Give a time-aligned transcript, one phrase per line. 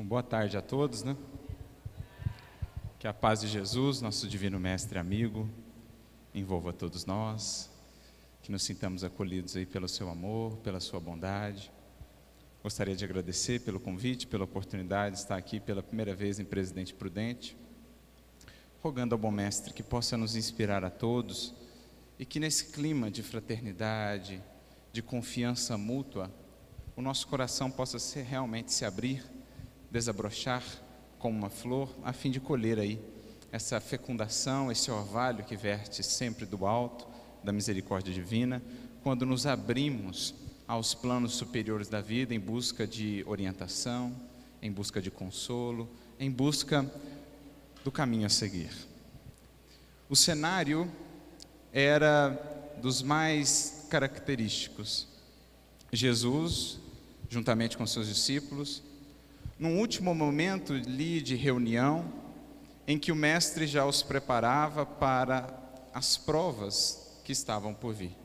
[0.00, 1.14] Bom, boa tarde a todos, né?
[2.98, 5.46] Que a paz de Jesus, nosso divino mestre e amigo,
[6.34, 7.70] envolva todos nós,
[8.42, 11.70] que nos sintamos acolhidos aí pelo seu amor, pela sua bondade.
[12.62, 16.94] Gostaria de agradecer pelo convite, pela oportunidade de estar aqui pela primeira vez em Presidente
[16.94, 17.54] Prudente,
[18.82, 21.52] rogando ao bom mestre que possa nos inspirar a todos
[22.18, 24.42] e que nesse clima de fraternidade,
[24.94, 26.32] de confiança mútua,
[26.96, 29.39] o nosso coração possa ser, realmente se abrir
[29.90, 30.62] desabrochar
[31.18, 33.00] como uma flor, a fim de colher aí
[33.52, 37.06] essa fecundação, esse orvalho que verte sempre do alto,
[37.42, 38.62] da misericórdia divina,
[39.02, 40.34] quando nos abrimos
[40.68, 44.14] aos planos superiores da vida em busca de orientação,
[44.62, 46.88] em busca de consolo, em busca
[47.82, 48.70] do caminho a seguir.
[50.08, 50.90] O cenário
[51.72, 55.08] era dos mais característicos.
[55.92, 56.78] Jesus,
[57.28, 58.82] juntamente com seus discípulos,
[59.60, 62.06] num último momento ali de reunião,
[62.88, 65.48] em que o mestre já os preparava para
[65.92, 68.16] as provas que estavam por vir,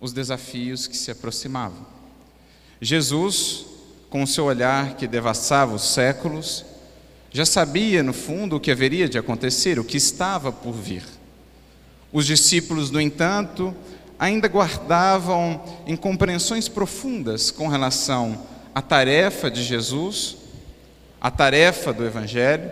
[0.00, 1.86] os desafios que se aproximavam.
[2.80, 3.66] Jesus,
[4.08, 6.64] com o seu olhar que devassava os séculos,
[7.30, 11.04] já sabia no fundo o que haveria de acontecer, o que estava por vir.
[12.10, 13.76] Os discípulos, no entanto,
[14.18, 20.36] ainda guardavam incompreensões profundas com relação à tarefa de Jesus
[21.20, 22.70] a tarefa do Evangelho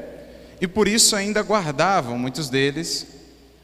[0.61, 3.09] e por isso ainda guardavam, muitos deles,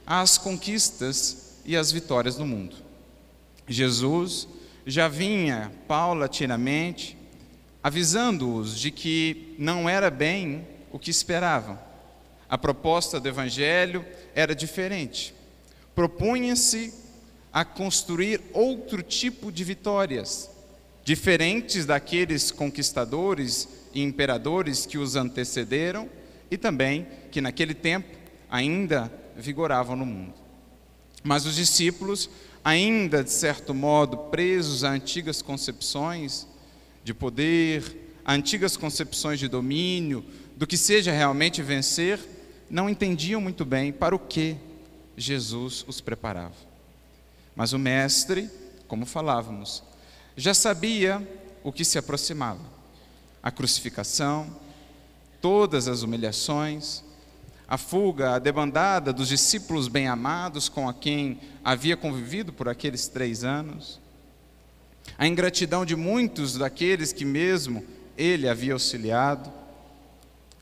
[0.04, 2.74] as conquistas e as vitórias do mundo.
[3.68, 4.48] Jesus
[4.84, 7.16] já vinha paulatinamente
[7.80, 11.78] avisando-os de que não era bem o que esperavam.
[12.48, 14.04] A proposta do Evangelho
[14.34, 15.32] era diferente.
[15.94, 16.92] Propunha-se
[17.52, 20.50] a construir outro tipo de vitórias,
[21.04, 26.08] diferentes daqueles conquistadores e imperadores que os antecederam
[26.50, 28.16] e também que naquele tempo
[28.50, 30.34] ainda vigoravam no mundo.
[31.22, 32.28] Mas os discípulos,
[32.64, 36.46] ainda de certo modo presos a antigas concepções
[37.04, 40.24] de poder, a antigas concepções de domínio,
[40.56, 42.20] do que seja realmente vencer,
[42.68, 44.56] não entendiam muito bem para o que
[45.16, 46.54] Jesus os preparava.
[47.54, 48.48] Mas o Mestre,
[48.86, 49.82] como falávamos,
[50.36, 51.26] já sabia
[51.62, 52.72] o que se aproximava
[53.42, 54.46] a crucificação,
[55.40, 57.02] todas as humilhações,
[57.66, 63.42] a fuga, a debandada dos discípulos bem-amados com a quem havia convivido por aqueles três
[63.42, 64.00] anos,
[65.18, 67.84] a ingratidão de muitos daqueles que mesmo
[68.16, 69.50] ele havia auxiliado.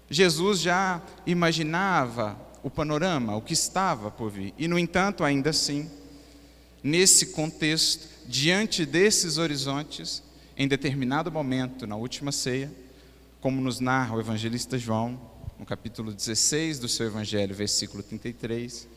[0.09, 5.91] Jesus já imaginava o panorama, o que estava por vir, e no entanto, ainda assim,
[6.83, 10.23] nesse contexto, diante desses horizontes,
[10.57, 12.73] em determinado momento, na última ceia,
[13.41, 15.21] como nos narra o evangelista João,
[15.59, 18.89] no capítulo 16 do seu evangelho, versículo 33,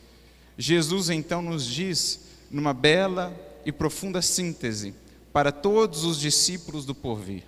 [0.56, 3.34] Jesus então nos diz, numa bela
[3.64, 4.94] e profunda síntese,
[5.32, 7.42] para todos os discípulos do porvir: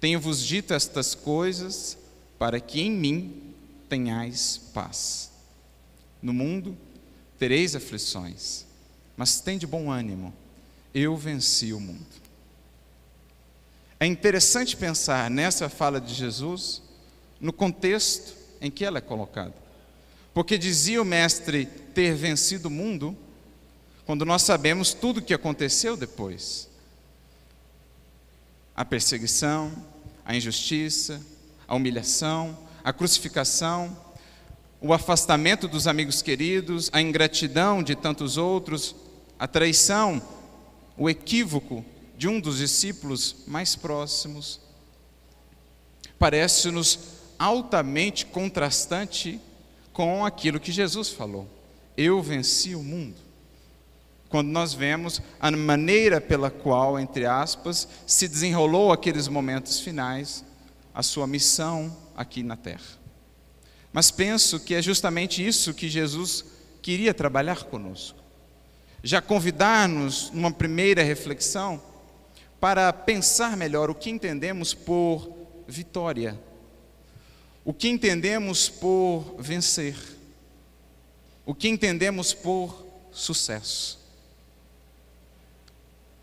[0.00, 1.98] Tenho-vos dito estas coisas
[2.38, 3.54] para que em mim
[3.88, 5.30] tenhais paz.
[6.22, 6.76] No mundo
[7.38, 8.64] tereis aflições,
[9.18, 10.32] mas tem de bom ânimo,
[10.94, 12.06] eu venci o mundo.
[13.98, 16.80] É interessante pensar nessa fala de Jesus
[17.40, 19.54] no contexto em que ela é colocada.
[20.32, 23.16] Porque dizia o mestre ter vencido o mundo,
[24.06, 26.68] quando nós sabemos tudo o que aconteceu depois.
[28.76, 29.72] A perseguição,
[30.24, 31.20] a injustiça,
[31.66, 33.96] a humilhação, a crucificação,
[34.80, 38.94] o afastamento dos amigos queridos, a ingratidão de tantos outros,
[39.38, 40.20] a traição,
[40.96, 41.84] o equívoco
[42.16, 44.60] de um dos discípulos mais próximos,
[46.18, 46.98] parece-nos
[47.38, 49.40] altamente contrastante
[49.92, 51.48] com aquilo que Jesus falou.
[51.96, 53.16] Eu venci o mundo.
[54.28, 60.44] Quando nós vemos a maneira pela qual, entre aspas, se desenrolou aqueles momentos finais,
[60.92, 62.98] a sua missão aqui na terra.
[63.92, 66.44] Mas penso que é justamente isso que Jesus
[66.82, 68.17] queria trabalhar conosco.
[69.02, 71.80] Já convidar-nos numa primeira reflexão
[72.60, 75.30] para pensar melhor o que entendemos por
[75.66, 76.38] vitória,
[77.64, 79.96] o que entendemos por vencer,
[81.46, 83.98] o que entendemos por sucesso,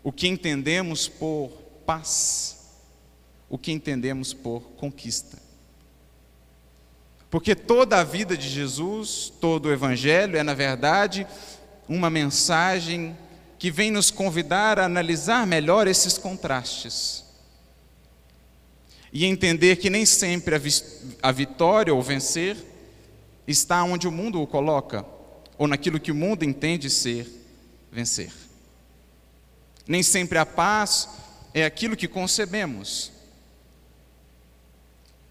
[0.02, 1.50] o que entendemos por
[1.86, 2.74] paz,
[3.48, 5.38] o que entendemos por conquista.
[7.30, 11.26] Porque toda a vida de Jesus, todo o Evangelho é, na verdade,
[11.88, 13.16] uma mensagem
[13.58, 17.24] que vem nos convidar a analisar melhor esses contrastes.
[19.12, 20.70] e entender que nem sempre a, vi
[21.22, 22.56] a vitória ou vencer
[23.46, 25.06] está onde o mundo o coloca,
[25.56, 27.26] ou naquilo que o mundo entende ser
[27.90, 28.30] vencer.
[29.86, 31.08] Nem sempre a paz
[31.54, 33.12] é aquilo que concebemos.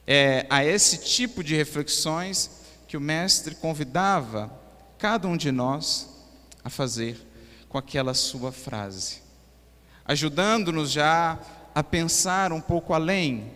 [0.07, 2.49] É a esse tipo de reflexões
[2.87, 4.51] que o Mestre convidava
[4.97, 6.14] cada um de nós
[6.65, 7.15] a fazer
[7.69, 9.21] com aquela sua frase,
[10.03, 11.39] ajudando-nos já
[11.75, 13.51] a pensar um pouco além,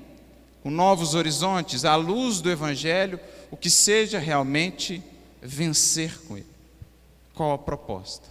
[0.61, 3.19] com novos horizontes, à luz do Evangelho,
[3.49, 5.01] o que seja realmente
[5.41, 6.45] vencer com Ele.
[7.33, 8.27] Qual a proposta?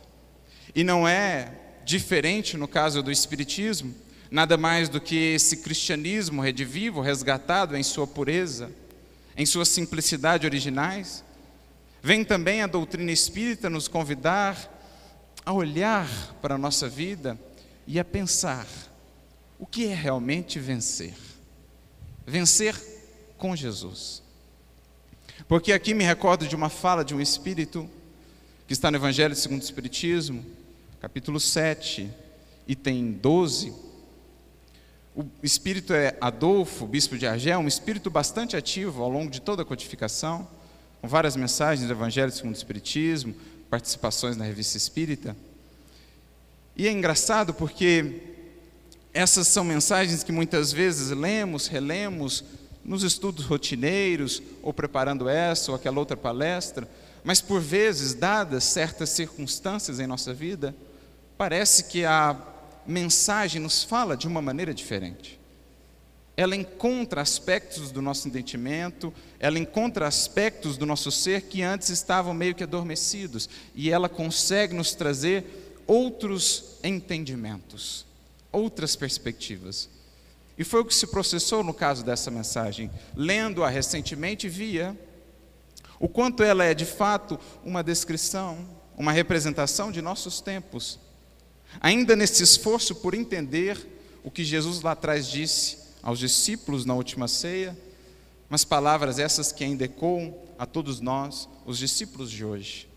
[0.74, 1.52] E não é
[1.84, 3.94] diferente no caso do Espiritismo,
[4.30, 8.70] nada mais do que esse cristianismo redivivo, resgatado em sua pureza,
[9.36, 11.24] em sua simplicidade originais.
[12.08, 14.56] Vem também a doutrina espírita nos convidar
[15.44, 16.08] a olhar
[16.40, 17.38] para a nossa vida
[17.86, 18.66] e a pensar
[19.58, 21.12] o que é realmente vencer.
[22.26, 22.74] Vencer
[23.36, 24.22] com Jesus.
[25.46, 27.86] Porque aqui me recordo de uma fala de um espírito
[28.66, 30.42] que está no Evangelho segundo o Espiritismo,
[31.02, 32.10] capítulo 7,
[32.66, 33.70] item 12.
[35.14, 39.60] O espírito é Adolfo, bispo de Argel, um espírito bastante ativo ao longo de toda
[39.60, 40.48] a codificação,
[41.00, 43.34] com várias mensagens do Evangelho segundo o Espiritismo,
[43.70, 45.36] participações na revista espírita.
[46.76, 48.20] E é engraçado porque
[49.12, 52.44] essas são mensagens que muitas vezes lemos, relemos
[52.84, 56.88] nos estudos rotineiros, ou preparando essa ou aquela outra palestra,
[57.24, 60.74] mas por vezes, dadas certas circunstâncias em nossa vida,
[61.36, 62.36] parece que a
[62.86, 65.38] mensagem nos fala de uma maneira diferente.
[66.38, 72.32] Ela encontra aspectos do nosso entendimento, ela encontra aspectos do nosso ser que antes estavam
[72.32, 78.06] meio que adormecidos, e ela consegue nos trazer outros entendimentos,
[78.52, 79.88] outras perspectivas.
[80.56, 82.88] E foi o que se processou no caso dessa mensagem.
[83.16, 84.96] Lendo-a recentemente, via
[85.98, 88.64] o quanto ela é de fato uma descrição,
[88.96, 91.00] uma representação de nossos tempos.
[91.80, 93.76] Ainda nesse esforço por entender
[94.22, 97.76] o que Jesus lá atrás disse aos discípulos na última ceia,
[98.48, 102.88] mas palavras essas que ainda ecoam a todos nós, os discípulos de hoje.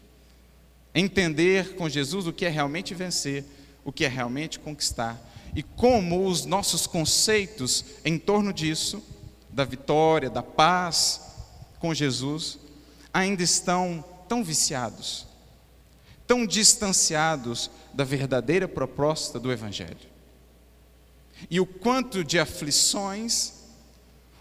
[0.96, 3.44] Entender com Jesus o que é realmente vencer,
[3.84, 5.19] o que é realmente conquistar
[5.54, 9.04] e como os nossos conceitos em torno disso,
[9.50, 11.19] da vitória, da paz
[11.80, 12.60] com Jesus,
[13.13, 15.28] ainda estão tão viciados,
[16.25, 20.11] tão distanciados da verdadeira proposta do Evangelho.
[21.49, 23.53] E o quanto de aflições,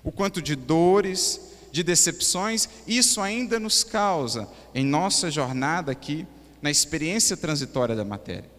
[0.02, 1.40] o quanto de dores,
[1.72, 6.26] de decepções, isso ainda nos causa em nossa jornada aqui,
[6.60, 8.50] na experiência transitória da matéria.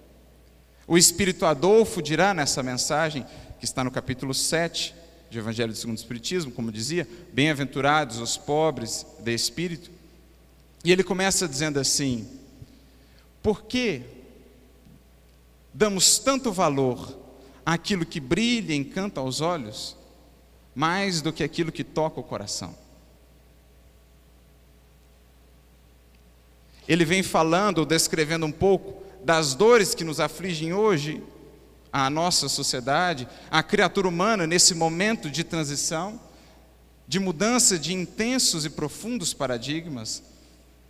[0.88, 3.26] O Espírito Adolfo dirá nessa mensagem,
[3.60, 4.96] que está no capítulo 7
[5.30, 9.90] de Evangelho segundo o Espiritismo, como dizia, bem-aventurados os pobres de espírito.
[10.84, 12.28] E ele começa dizendo assim:
[13.42, 14.02] por que
[15.74, 17.18] damos tanto valor
[17.66, 19.96] àquilo que brilha e encanta aos olhos,
[20.74, 22.76] mais do que aquilo que toca o coração?
[26.88, 31.24] Ele vem falando descrevendo um pouco das dores que nos afligem hoje,
[31.94, 36.20] a nossa sociedade, a criatura humana nesse momento de transição,
[37.08, 40.24] de mudança de intensos e profundos paradigmas,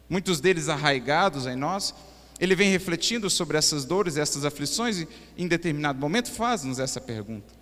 [0.07, 1.95] muitos deles arraigados em nós,
[2.41, 5.07] ele vem refletindo sobre essas dores, essas aflições e
[5.37, 7.53] em determinado momento faz-nos essa pergunta.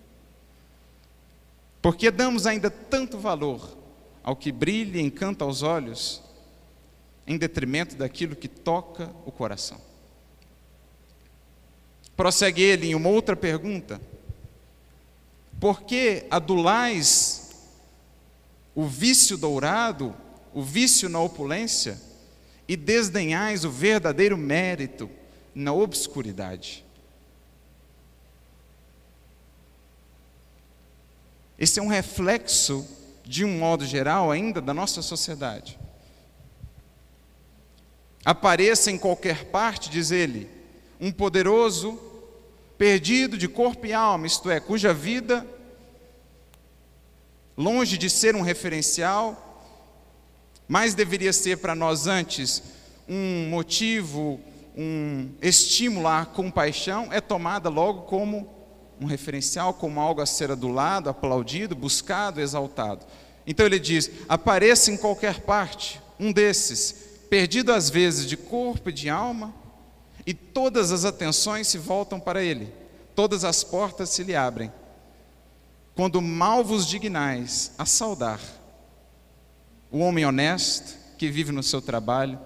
[1.81, 3.77] Por que damos ainda tanto valor
[4.23, 6.23] ao que brilha e encanta aos olhos,
[7.27, 9.81] em detrimento daquilo que toca o coração?
[12.15, 13.99] Prossegue ele em uma outra pergunta:
[15.59, 17.51] Por que adulais
[18.73, 20.15] o vício dourado,
[20.53, 21.99] o vício na opulência,
[22.69, 25.09] e desdenhais o verdadeiro mérito
[25.55, 26.85] na obscuridade?
[31.57, 32.87] Esse é um reflexo,
[33.25, 35.79] de um modo geral, ainda da nossa sociedade.
[38.23, 40.47] Apareça em qualquer parte, diz ele,
[41.01, 41.99] um poderoso
[42.77, 45.43] perdido de corpo e alma, isto é, cuja vida,
[47.57, 49.48] longe de ser um referencial,
[50.69, 52.61] mais deveria ser para nós antes
[53.07, 54.39] um motivo,
[54.77, 58.47] um estímulo à compaixão, é tomada logo como
[59.01, 63.03] um referencial, como algo a ser adulado, aplaudido, buscado, exaltado.
[63.47, 66.93] Então ele diz: apareça em qualquer parte um desses,
[67.31, 69.51] perdido às vezes de corpo e de alma,
[70.23, 72.71] e todas as atenções se voltam para ele,
[73.15, 74.71] todas as portas se lhe abrem.
[75.95, 78.39] quando mal vos dignais a saudar
[79.91, 82.39] o homem honesto que vive no seu trabalho,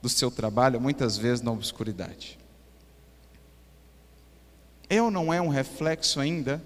[0.00, 2.38] do seu trabalho, muitas vezes na obscuridade.
[4.88, 6.62] É ou não é um reflexo ainda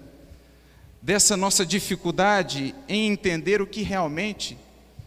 [1.01, 4.57] dessa nossa dificuldade em entender o que realmente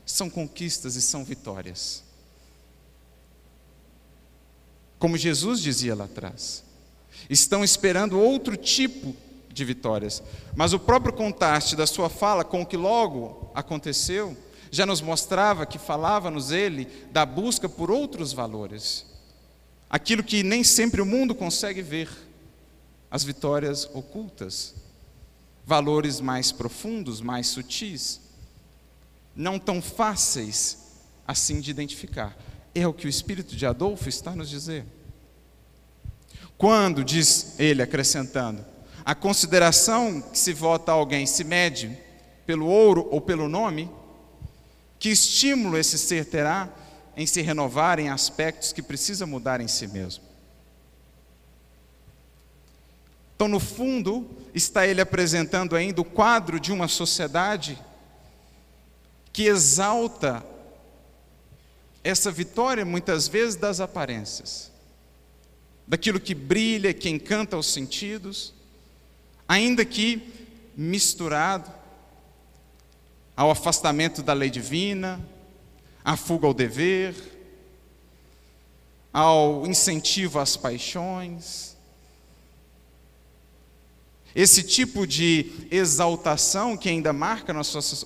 [0.07, 2.03] são conquistas e são vitórias?
[4.99, 6.63] Como Jesus dizia lá atrás,
[7.29, 9.17] estão esperando outro tipo
[9.53, 10.23] de vitórias.
[10.55, 14.37] Mas o próprio contraste da sua fala com o que logo aconteceu
[14.71, 19.05] já nos mostrava que falava-nos ele da busca por outros valores.
[19.89, 22.09] Aquilo que nem sempre o mundo consegue ver,
[23.11, 24.75] as vitórias ocultas,
[25.67, 28.21] valores mais profundos, mais sutis,
[29.35, 30.79] não tão fáceis
[31.27, 32.37] assim de identificar.
[32.75, 34.85] É o que o espírito de Adolfo está nos dizer.
[36.57, 38.65] Quando, diz ele acrescentando,
[39.05, 41.99] a consideração que se vota a alguém se mede
[42.47, 43.91] pelo ouro ou pelo nome,
[45.01, 46.69] que estímulo esse ser terá
[47.17, 50.23] em se renovar em aspectos que precisa mudar em si mesmo?
[53.35, 57.79] Então, no fundo, está ele apresentando ainda o quadro de uma sociedade
[59.33, 60.45] que exalta
[62.05, 64.71] essa vitória, muitas vezes, das aparências,
[65.89, 68.53] daquilo que brilha, que encanta os sentidos,
[69.49, 71.80] ainda que misturado
[73.41, 75.19] ao afastamento da lei divina,
[76.05, 77.15] à fuga ao dever,
[79.11, 81.75] ao incentivo às paixões.
[84.35, 87.51] Esse tipo de exaltação que ainda marca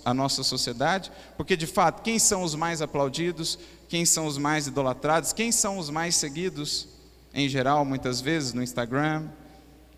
[0.04, 4.68] a nossa, sociedade, porque de fato, quem são os mais aplaudidos, quem são os mais
[4.68, 6.86] idolatrados, quem são os mais seguidos,
[7.34, 9.28] em geral, muitas vezes no Instagram,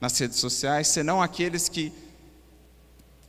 [0.01, 1.93] nas redes sociais, senão aqueles que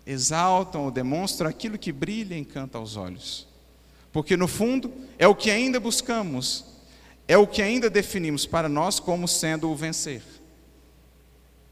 [0.08, 3.46] exaltam ou demonstram aquilo que brilha e encanta aos olhos.
[4.14, 6.66] Porque no fundo é o que ainda buscamos,
[7.28, 10.24] é o que ainda definimos para nós como sendo o vencer.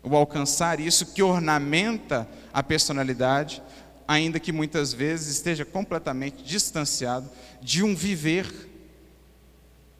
[0.03, 3.63] O alcançar isso que ornamenta a personalidade,
[4.05, 7.29] ainda que muitas vezes esteja completamente distanciado
[7.61, 8.69] de um viver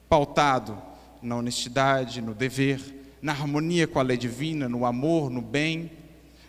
[0.10, 0.80] pautado
[1.22, 2.80] na honestidade, no dever,
[3.22, 5.90] na harmonia com a lei divina, no amor, no bem,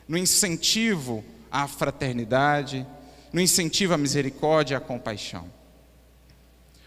[0.06, 2.86] no incentivo à fraternidade,
[3.32, 5.50] no incentivo à misericórdia e à compaixão.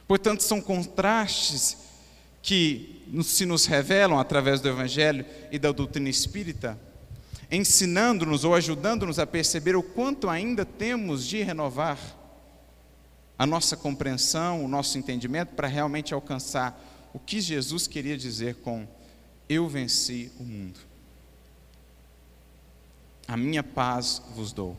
[0.07, 1.77] Portanto, são contrastes
[2.41, 6.79] que se nos revelam através do Evangelho e da doutrina espírita,
[7.51, 11.99] ensinando-nos ou ajudando-nos a perceber o quanto ainda temos de renovar
[13.37, 18.87] a nossa compreensão, o nosso entendimento, para realmente alcançar o que Jesus queria dizer com
[19.47, 20.88] eu venci o mundo.
[23.29, 24.75] A minha paz vos dou.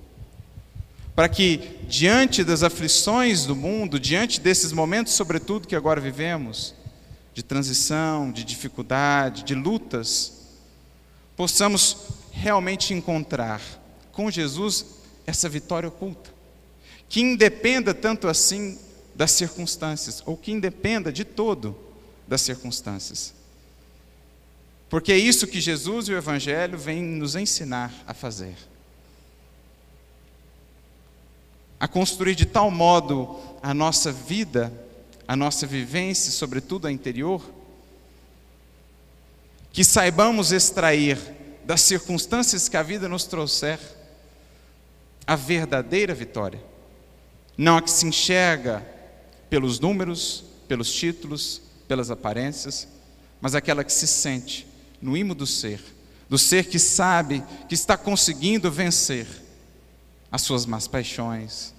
[1.15, 6.75] Para que, diante das aflições do mundo, diante desses momentos, sobretudo que agora vivemos,
[7.33, 10.33] de transição, de dificuldade, de lutas,
[11.37, 11.97] possamos
[12.33, 13.61] realmente encontrar
[14.11, 14.85] com Jesus
[15.25, 16.31] essa vitória oculta,
[17.09, 18.81] que independa tanto assim
[19.15, 21.79] das circunstâncias, ou que independa de todo
[22.27, 23.33] das circunstâncias
[24.91, 28.57] porque é isso que Jesus e o Evangelho vêm nos ensinar a fazer.
[31.79, 34.73] A construir de tal modo a nossa vida,
[35.29, 37.41] a nossa vivência, sobretudo a interior,
[39.73, 41.17] que saibamos extrair
[41.65, 43.79] das circunstâncias que a vida nos trouxer
[45.25, 46.61] a verdadeira vitória.
[47.57, 48.85] Não a que se enxerga
[49.49, 52.89] pelos números, pelos títulos, pelas aparências,
[53.41, 54.69] mas aquela que se sente
[55.01, 55.81] no imo do ser,
[56.29, 59.27] do ser que sabe que está conseguindo vencer
[60.31, 61.75] as suas más paixões,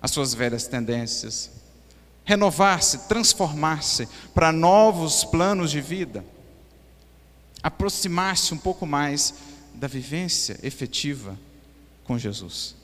[0.00, 1.50] as suas velhas tendências,
[2.24, 6.24] renovar-se, transformar-se para novos planos de vida,
[7.62, 9.34] aproximar-se um pouco mais
[9.74, 11.36] da vivência efetiva
[12.04, 12.76] com Jesus.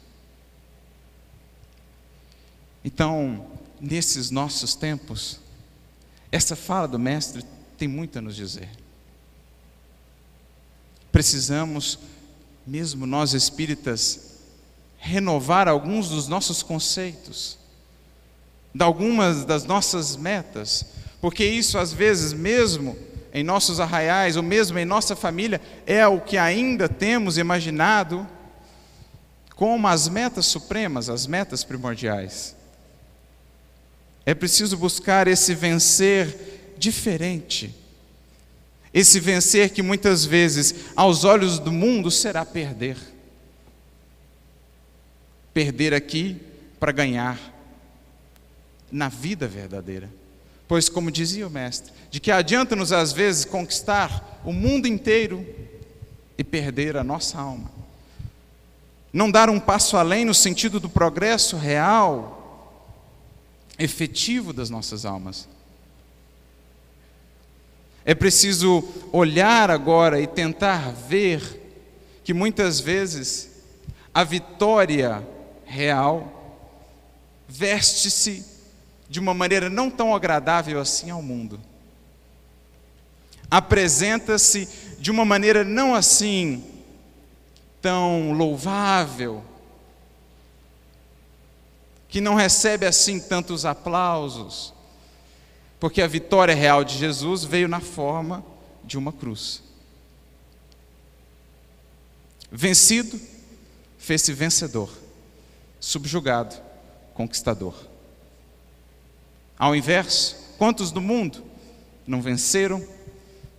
[2.84, 3.46] Então,
[3.80, 5.38] nesses nossos tempos,
[6.32, 7.44] essa fala do Mestre
[7.78, 8.83] tem muito a nos dizer
[11.14, 11.96] precisamos,
[12.66, 14.32] mesmo nós espíritas,
[14.98, 17.56] renovar alguns dos nossos conceitos,
[18.74, 20.84] de algumas das nossas metas,
[21.20, 22.98] porque isso às vezes, mesmo
[23.32, 28.26] em nossos arraiais, ou mesmo em nossa família, é o que ainda temos imaginado
[29.54, 32.56] como as metas supremas, as metas primordiais.
[34.26, 37.83] É preciso buscar esse vencer diferente
[38.94, 42.96] esse vencer que muitas vezes, aos olhos do mundo, será perder.
[45.52, 46.40] perder aqui
[46.78, 47.38] para ganhar
[48.92, 50.08] na vida verdadeira.
[50.68, 55.44] Pois, como dizia o Mestre, de que adianta-nos às vezes conquistar o mundo inteiro
[56.38, 57.70] e perder a nossa alma.
[59.12, 62.84] Não dar um passo além no sentido do progresso real,
[63.78, 65.48] efetivo das nossas almas.
[68.04, 71.62] É preciso olhar agora e tentar ver
[72.22, 73.50] que muitas vezes
[74.12, 75.26] a vitória
[75.64, 76.60] real
[77.48, 78.44] veste-se
[79.08, 81.60] de uma maneira não tão agradável assim ao mundo.
[83.50, 84.68] Apresenta-se
[84.98, 86.64] de uma maneira não assim
[87.80, 89.42] tão louvável,
[92.08, 94.73] que não recebe assim tantos aplausos
[95.84, 98.42] porque a vitória real de Jesus veio na forma
[98.82, 99.62] de uma cruz.
[102.50, 103.20] Vencido,
[103.98, 104.90] fez-se vencedor.
[105.78, 106.56] Subjugado,
[107.12, 107.74] conquistador.
[109.58, 111.44] Ao inverso, quantos do mundo
[112.06, 112.82] não venceram,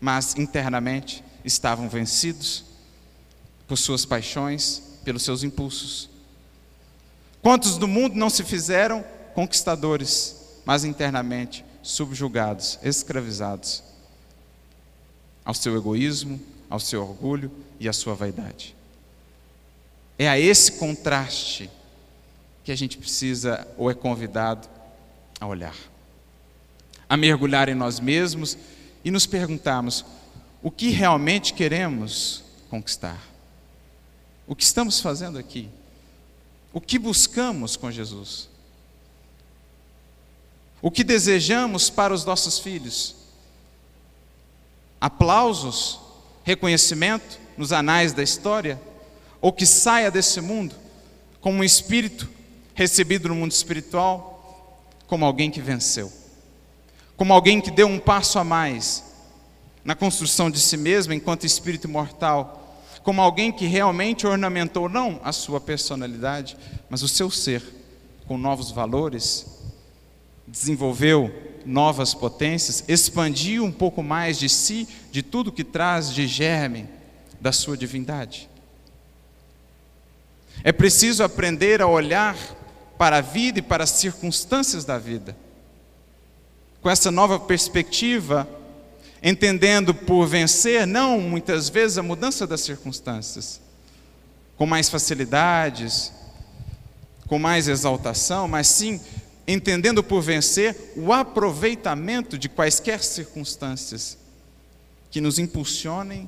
[0.01, 2.65] mas internamente estavam vencidos
[3.67, 6.09] por suas paixões, pelos seus impulsos?
[7.39, 9.05] Quantos do mundo não se fizeram
[9.35, 13.83] conquistadores, mas internamente subjugados, escravizados
[15.45, 18.75] ao seu egoísmo, ao seu orgulho e à sua vaidade.
[20.17, 21.69] É a esse contraste
[22.63, 24.67] que a gente precisa ou é convidado
[25.39, 25.75] a olhar,
[27.07, 28.57] a mergulhar em nós mesmos
[29.03, 30.03] e nos perguntarmos
[30.63, 33.21] o que realmente queremos conquistar,
[34.47, 35.69] o que estamos fazendo aqui,
[36.73, 38.54] o que buscamos com Jesus.
[40.85, 43.15] O que desejamos para os nossos filhos?
[45.01, 45.99] Aplausos,
[46.43, 48.79] reconhecimento nos anais da história?
[49.41, 50.75] Ou que saia desse mundo
[51.41, 52.29] como um espírito
[52.75, 56.13] recebido no mundo espiritual, como alguém que venceu,
[57.17, 59.05] como alguém que deu um passo a mais
[59.83, 65.31] na construção de si mesmo enquanto espírito mortal, como alguém que realmente ornamentou não a
[65.31, 66.55] sua personalidade,
[66.91, 67.63] mas o seu ser
[68.27, 69.54] com novos valores,
[70.47, 71.33] desenvolveu
[71.65, 76.87] novas potências, expandiu um pouco mais de si, de tudo que traz de germe
[77.41, 78.49] da sua divindade.
[80.63, 82.37] É preciso aprender a olhar
[82.97, 85.35] para a vida e para as circunstâncias da vida.
[86.81, 88.47] Com essa nova perspectiva,
[89.21, 93.59] entendendo por vencer não muitas vezes a mudança das circunstâncias,
[94.55, 96.13] com mais facilidades,
[97.27, 99.01] com mais exaltação, mas sim
[99.47, 104.17] entendendo por vencer o aproveitamento de quaisquer circunstâncias
[105.11, 106.27] que nos impulsionem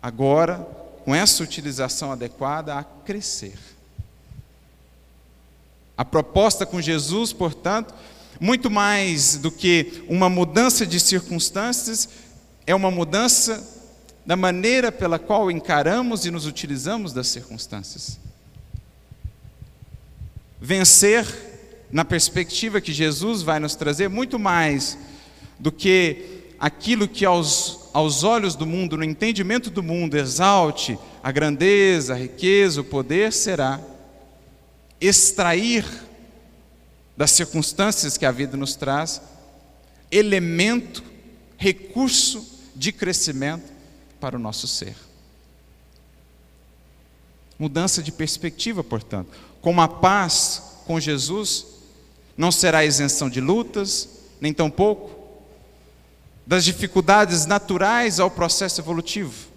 [0.00, 0.58] agora,
[1.04, 3.58] com essa utilização adequada, a crescer.
[5.96, 7.94] A proposta com Jesus, portanto,
[8.40, 12.08] muito mais do que uma mudança de circunstâncias,
[12.66, 13.62] é uma mudança
[14.24, 18.18] da maneira pela qual encaramos e nos utilizamos das circunstâncias.
[20.60, 21.53] Vencer
[21.94, 24.98] na perspectiva que Jesus vai nos trazer, muito mais
[25.60, 31.30] do que aquilo que aos, aos olhos do mundo, no entendimento do mundo, exalte a
[31.30, 33.80] grandeza, a riqueza, o poder, será
[35.00, 35.86] extrair
[37.16, 39.22] das circunstâncias que a vida nos traz
[40.10, 41.00] elemento,
[41.56, 43.72] recurso de crescimento
[44.18, 44.96] para o nosso ser.
[47.56, 49.30] Mudança de perspectiva, portanto.
[49.60, 51.73] Com a paz com Jesus,
[52.36, 54.08] não será isenção de lutas,
[54.40, 55.10] nem tampouco
[56.46, 59.48] das dificuldades naturais ao processo evolutivo.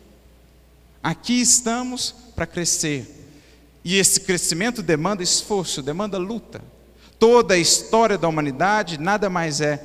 [1.04, 3.14] Aqui estamos para crescer.
[3.84, 6.62] E esse crescimento demanda esforço, demanda luta.
[7.20, 9.82] Toda a história da humanidade nada mais é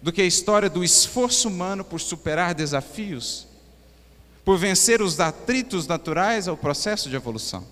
[0.00, 3.46] do que a história do esforço humano por superar desafios,
[4.44, 7.64] por vencer os atritos naturais ao processo de evolução.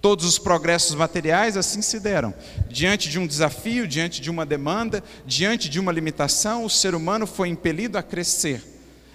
[0.00, 2.34] Todos os progressos materiais assim se deram.
[2.68, 7.26] Diante de um desafio, diante de uma demanda, diante de uma limitação, o ser humano
[7.26, 8.62] foi impelido a crescer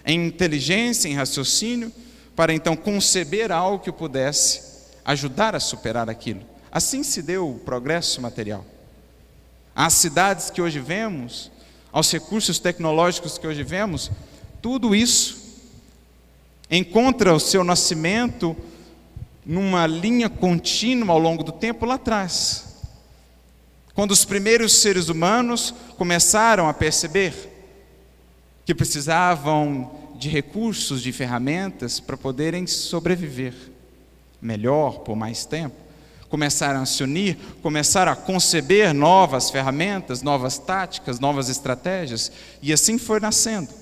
[0.05, 1.91] em inteligência, em raciocínio,
[2.35, 4.61] para então conceber algo que pudesse
[5.05, 6.41] ajudar a superar aquilo.
[6.71, 8.65] Assim se deu o progresso material.
[9.75, 11.51] As cidades que hoje vemos,
[11.91, 14.11] aos recursos tecnológicos que hoje vemos,
[14.61, 15.41] tudo isso
[16.69, 18.55] encontra o seu nascimento
[19.51, 22.77] numa linha contínua ao longo do tempo lá atrás.
[23.93, 27.33] Quando os primeiros seres humanos começaram a perceber
[28.65, 33.53] que precisavam de recursos, de ferramentas para poderem sobreviver
[34.41, 35.75] melhor por mais tempo,
[36.29, 42.97] começaram a se unir, começaram a conceber novas ferramentas, novas táticas, novas estratégias, e assim
[42.97, 43.80] foi nascendo.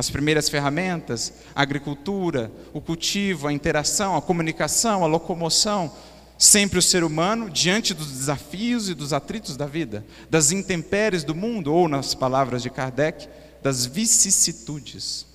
[0.00, 5.94] As primeiras ferramentas, a agricultura, o cultivo, a interação, a comunicação, a locomoção,
[6.38, 11.34] sempre o ser humano diante dos desafios e dos atritos da vida, das intempéries do
[11.34, 13.28] mundo, ou nas palavras de Kardec,
[13.62, 15.26] das vicissitudes.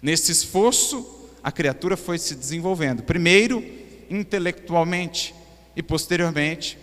[0.00, 3.02] Nesse esforço, a criatura foi se desenvolvendo.
[3.02, 3.60] Primeiro,
[4.08, 5.34] intelectualmente
[5.74, 6.78] e posteriormente,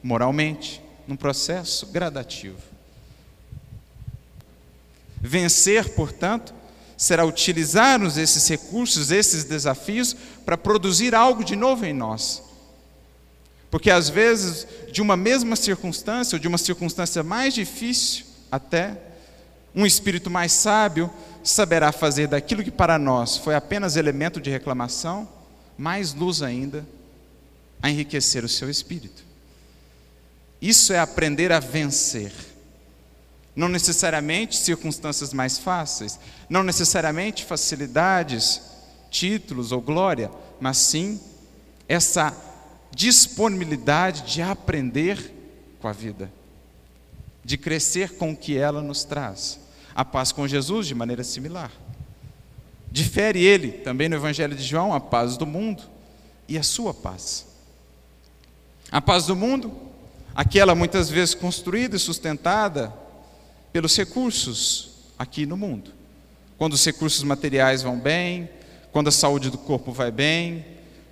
[0.00, 2.71] moralmente, num processo gradativo.
[5.22, 6.52] Vencer, portanto,
[6.96, 12.42] será utilizarmos esses recursos, esses desafios, para produzir algo de novo em nós.
[13.70, 18.98] Porque às vezes, de uma mesma circunstância, ou de uma circunstância mais difícil até,
[19.74, 21.08] um espírito mais sábio
[21.42, 25.28] saberá fazer daquilo que para nós foi apenas elemento de reclamação,
[25.78, 26.86] mais luz ainda,
[27.80, 29.24] a enriquecer o seu espírito.
[30.60, 32.32] Isso é aprender a vencer.
[33.54, 38.62] Não necessariamente circunstâncias mais fáceis, não necessariamente facilidades,
[39.10, 41.20] títulos ou glória, mas sim
[41.88, 42.34] essa
[42.90, 45.32] disponibilidade de aprender
[45.80, 46.32] com a vida,
[47.44, 49.60] de crescer com o que ela nos traz.
[49.94, 51.70] A paz com Jesus, de maneira similar.
[52.90, 55.82] Difere ele, também no Evangelho de João, a paz do mundo
[56.48, 57.46] e a sua paz.
[58.90, 59.72] A paz do mundo,
[60.34, 63.01] aquela muitas vezes construída e sustentada
[63.72, 65.90] pelos recursos aqui no mundo.
[66.58, 68.48] Quando os recursos materiais vão bem,
[68.92, 70.64] quando a saúde do corpo vai bem,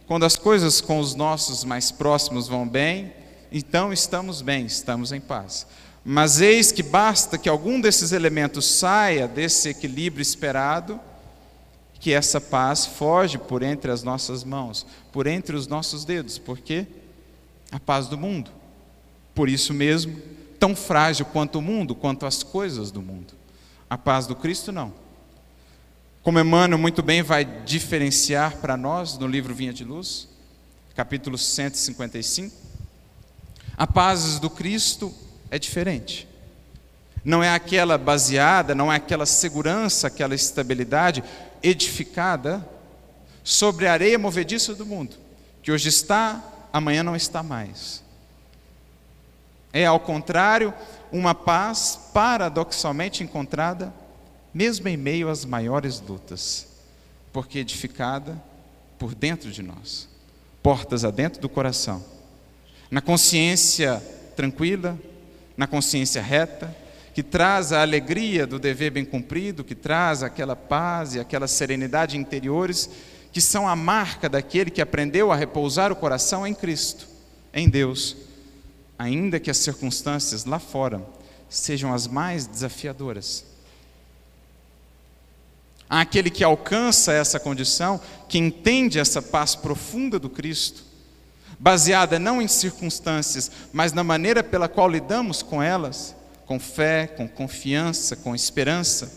[0.06, 3.12] quando as coisas com os nossos mais próximos vão bem,
[3.50, 5.66] então estamos bem, estamos em paz.
[6.04, 11.00] Mas eis que basta que algum desses elementos saia desse equilíbrio esperado,
[11.98, 16.86] que essa paz foge por entre as nossas mãos, por entre os nossos dedos, porque
[17.70, 18.50] a paz do mundo.
[19.34, 20.20] Por isso mesmo,
[20.60, 23.32] tão frágil quanto o mundo, quanto as coisas do mundo.
[23.88, 24.92] A paz do Cristo não.
[26.22, 30.28] Como Emmanuel muito bem vai diferenciar para nós no livro Vinha de Luz,
[30.94, 32.54] capítulo 155,
[33.74, 35.14] a paz do Cristo
[35.50, 36.28] é diferente.
[37.24, 41.24] Não é aquela baseada, não é aquela segurança, aquela estabilidade
[41.62, 42.66] edificada
[43.42, 45.16] sobre a areia movediça do mundo,
[45.62, 48.02] que hoje está, amanhã não está mais.
[49.72, 50.74] É, ao contrário,
[51.12, 53.92] uma paz paradoxalmente encontrada,
[54.52, 56.66] mesmo em meio às maiores lutas,
[57.32, 58.40] porque edificada
[58.98, 60.08] por dentro de nós,
[60.62, 62.04] portas adentro do coração,
[62.90, 64.02] na consciência
[64.34, 64.98] tranquila,
[65.56, 66.74] na consciência reta,
[67.14, 72.16] que traz a alegria do dever bem cumprido, que traz aquela paz e aquela serenidade
[72.16, 72.90] interiores,
[73.32, 77.06] que são a marca daquele que aprendeu a repousar o coração em Cristo,
[77.54, 78.16] em Deus,
[79.00, 81.02] ainda que as circunstâncias lá fora
[81.48, 83.46] sejam as mais desafiadoras.
[85.88, 90.84] Aquele que alcança essa condição, que entende essa paz profunda do Cristo,
[91.58, 97.26] baseada não em circunstâncias, mas na maneira pela qual lidamos com elas, com fé, com
[97.26, 99.10] confiança, com esperança,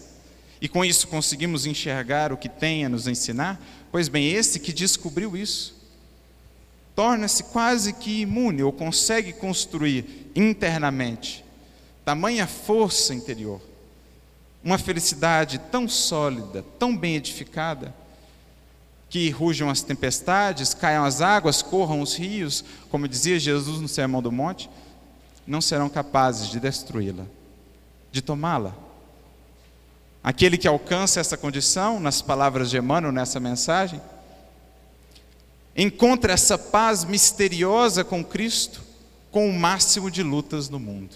[0.62, 4.72] e com isso conseguimos enxergar o que tem a nos ensinar, pois bem, esse que
[4.72, 5.76] descobriu isso,
[6.96, 11.44] torna-se quase que imune ou consegue construir internamente
[12.04, 13.62] tamanha força interior,
[14.64, 17.94] uma felicidade tão sólida, tão bem edificada,
[19.10, 24.22] que rujam as tempestades, caiam as águas, corram os rios, como dizia Jesus no Sermão
[24.22, 24.70] do Monte,
[25.46, 27.26] não serão capazes de destruí-la,
[28.12, 28.74] de tomá-la.
[30.24, 34.02] Aquele que alcança essa condição, nas palavras de Emmanuel nessa mensagem,
[35.76, 38.82] encontra essa paz misteriosa com Cristo,
[39.32, 41.16] com o máximo de lutas no mundo.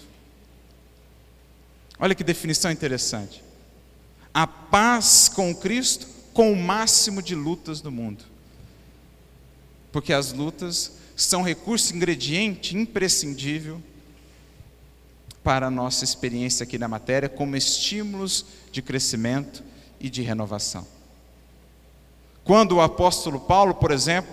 [1.98, 3.42] Olha que definição interessante.
[4.32, 8.24] A paz com Cristo com o máximo de lutas do mundo.
[9.90, 13.82] Porque as lutas são recurso ingrediente imprescindível
[15.42, 19.64] para a nossa experiência aqui na matéria, como estímulos de crescimento
[19.98, 20.86] e de renovação.
[22.44, 24.32] Quando o apóstolo Paulo, por exemplo,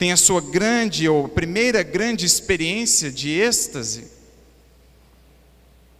[0.00, 4.10] tem a sua grande ou primeira grande experiência de êxtase,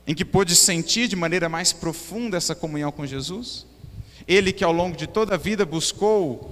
[0.07, 3.67] em que pôde sentir de maneira mais profunda essa comunhão com Jesus,
[4.27, 6.51] ele que ao longo de toda a vida buscou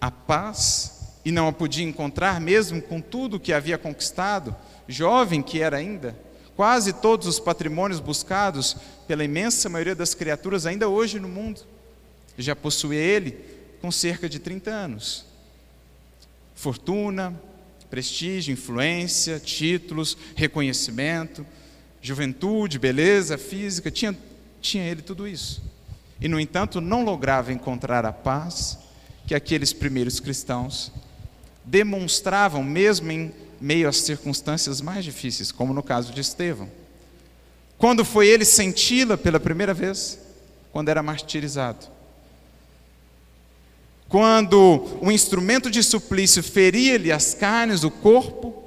[0.00, 4.56] a paz e não a podia encontrar, mesmo com tudo que havia conquistado,
[4.88, 6.18] jovem que era ainda,
[6.56, 8.76] quase todos os patrimônios buscados
[9.06, 11.60] pela imensa maioria das criaturas ainda hoje no mundo,
[12.36, 13.38] já possuía ele
[13.80, 15.29] com cerca de 30 anos.
[16.60, 17.34] Fortuna,
[17.88, 21.46] prestígio, influência, títulos, reconhecimento,
[22.02, 24.14] juventude, beleza física, tinha,
[24.60, 25.62] tinha ele tudo isso.
[26.20, 28.78] E, no entanto, não lograva encontrar a paz
[29.26, 30.92] que aqueles primeiros cristãos
[31.64, 36.68] demonstravam, mesmo em meio às circunstâncias mais difíceis, como no caso de Estevão.
[37.78, 40.18] Quando foi ele senti-la pela primeira vez?
[40.70, 41.86] Quando era martirizado.
[44.10, 48.60] Quando o instrumento de suplício feria-lhe as carnes, o corpo,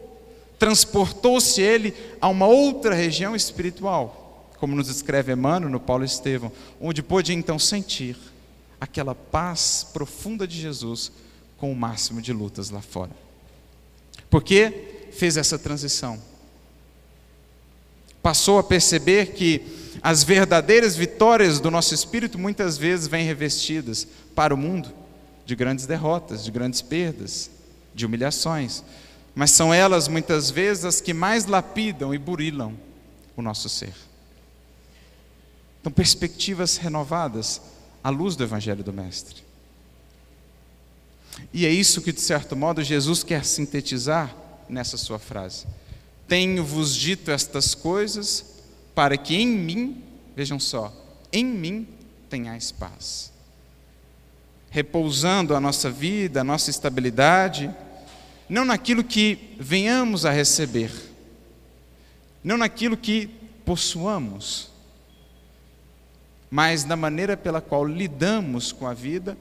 [0.58, 7.04] transportou-se ele a uma outra região espiritual, como nos escreve Emmanuel no Paulo Estevão, onde
[7.04, 8.16] pôde então sentir
[8.80, 11.12] aquela paz profunda de Jesus
[11.58, 13.12] com o máximo de lutas lá fora.
[14.30, 16.22] Porque fez essa transição.
[18.22, 19.62] Passou a perceber que
[20.02, 25.03] as verdadeiras vitórias do nosso espírito muitas vezes vêm revestidas para o mundo
[25.46, 27.50] de grandes derrotas, de grandes perdas,
[27.94, 28.84] de humilhações,
[29.36, 32.74] mas são elas muitas vezes as que mais lapidam e burilam
[33.36, 33.94] o nosso ser.
[35.82, 37.62] Então, perspectivas renovadas
[38.04, 39.44] à luz do Evangelho do Mestre.
[41.52, 44.34] E é isso que, de certo modo, Jesus quer sintetizar
[44.70, 45.66] nessa sua frase.
[46.28, 48.62] Tenho-vos dito estas coisas
[48.96, 50.04] para que em mim,
[50.36, 50.94] vejam só,
[51.32, 51.88] em mim
[52.30, 53.33] tenhais paz
[54.74, 57.70] repousando a nossa vida, a nossa estabilidade,
[58.50, 60.92] não naquilo que venhamos a receber,
[62.44, 63.30] não naquilo que
[63.64, 64.72] possuamos,
[66.50, 69.38] mas na maneira pela qual lidamos com a vida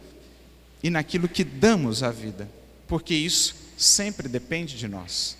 [0.82, 2.46] e naquilo que damos à vida,
[2.86, 5.38] porque isso sempre depende de nós.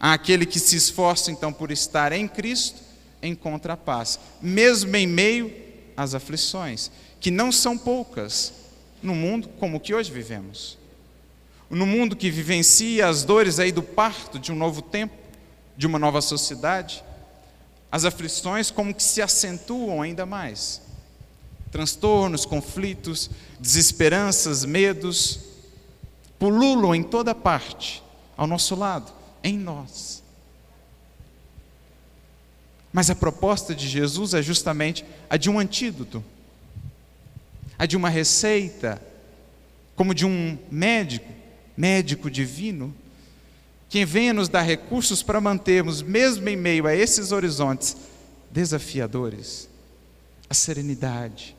[0.00, 2.82] Aquele que se esforça então por estar em Cristo,
[3.22, 5.54] encontra a paz, mesmo em meio
[5.96, 6.90] às aflições
[7.20, 8.52] que não são poucas
[9.02, 10.78] no mundo como o que hoje vivemos.
[11.70, 15.14] No mundo que vivencia as dores aí do parto de um novo tempo,
[15.76, 17.04] de uma nova sociedade,
[17.90, 20.82] as aflições como que se acentuam ainda mais.
[21.70, 25.40] Transtornos, conflitos, desesperanças, medos
[26.38, 28.02] pululam em toda parte,
[28.36, 30.22] ao nosso lado, em nós.
[32.92, 36.24] Mas a proposta de Jesus é justamente a de um antídoto
[37.78, 39.00] a de uma receita,
[39.94, 41.32] como de um médico,
[41.76, 42.94] médico divino,
[43.88, 47.96] que venha nos dar recursos para mantermos, mesmo em meio a esses horizontes
[48.50, 49.68] desafiadores,
[50.50, 51.56] a serenidade,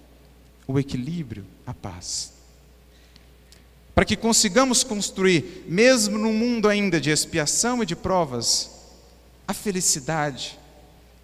[0.68, 2.34] o equilíbrio, a paz.
[3.96, 8.72] Para que consigamos construir, mesmo num mundo ainda de expiação e de provas,
[9.48, 10.60] a felicidade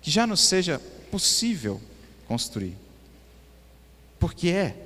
[0.02, 0.80] que já nos seja
[1.12, 1.80] possível
[2.28, 2.76] construir.
[4.20, 4.85] Porque é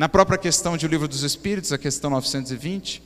[0.00, 3.02] na própria questão de O Livro dos Espíritos, a questão 920,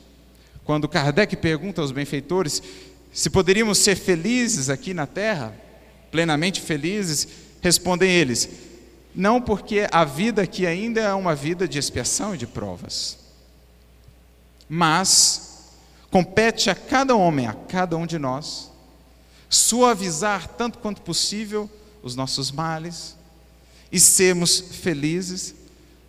[0.63, 2.63] quando Kardec pergunta aos benfeitores
[3.11, 5.53] se poderíamos ser felizes aqui na terra,
[6.09, 7.27] plenamente felizes,
[7.61, 8.49] respondem eles:
[9.13, 13.17] não, porque a vida aqui ainda é uma vida de expiação e de provas.
[14.69, 15.65] Mas
[16.09, 18.71] compete a cada homem, a cada um de nós,
[19.49, 21.69] suavizar tanto quanto possível
[22.01, 23.17] os nossos males
[23.91, 25.64] e sermos felizes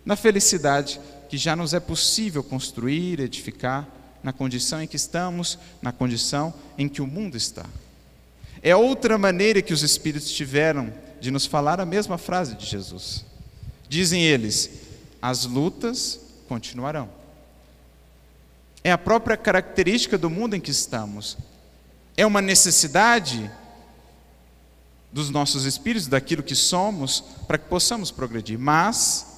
[0.07, 3.85] na felicidade que já nos é possível construir, edificar,
[4.23, 7.65] na condição em que estamos, na condição em que o mundo está.
[8.61, 13.25] É outra maneira que os Espíritos tiveram de nos falar a mesma frase de Jesus.
[13.89, 14.71] Dizem eles:
[15.21, 17.09] as lutas continuarão.
[18.85, 21.37] É a própria característica do mundo em que estamos.
[22.15, 23.51] É uma necessidade
[25.11, 28.57] dos nossos espíritos, daquilo que somos, para que possamos progredir.
[28.57, 29.36] Mas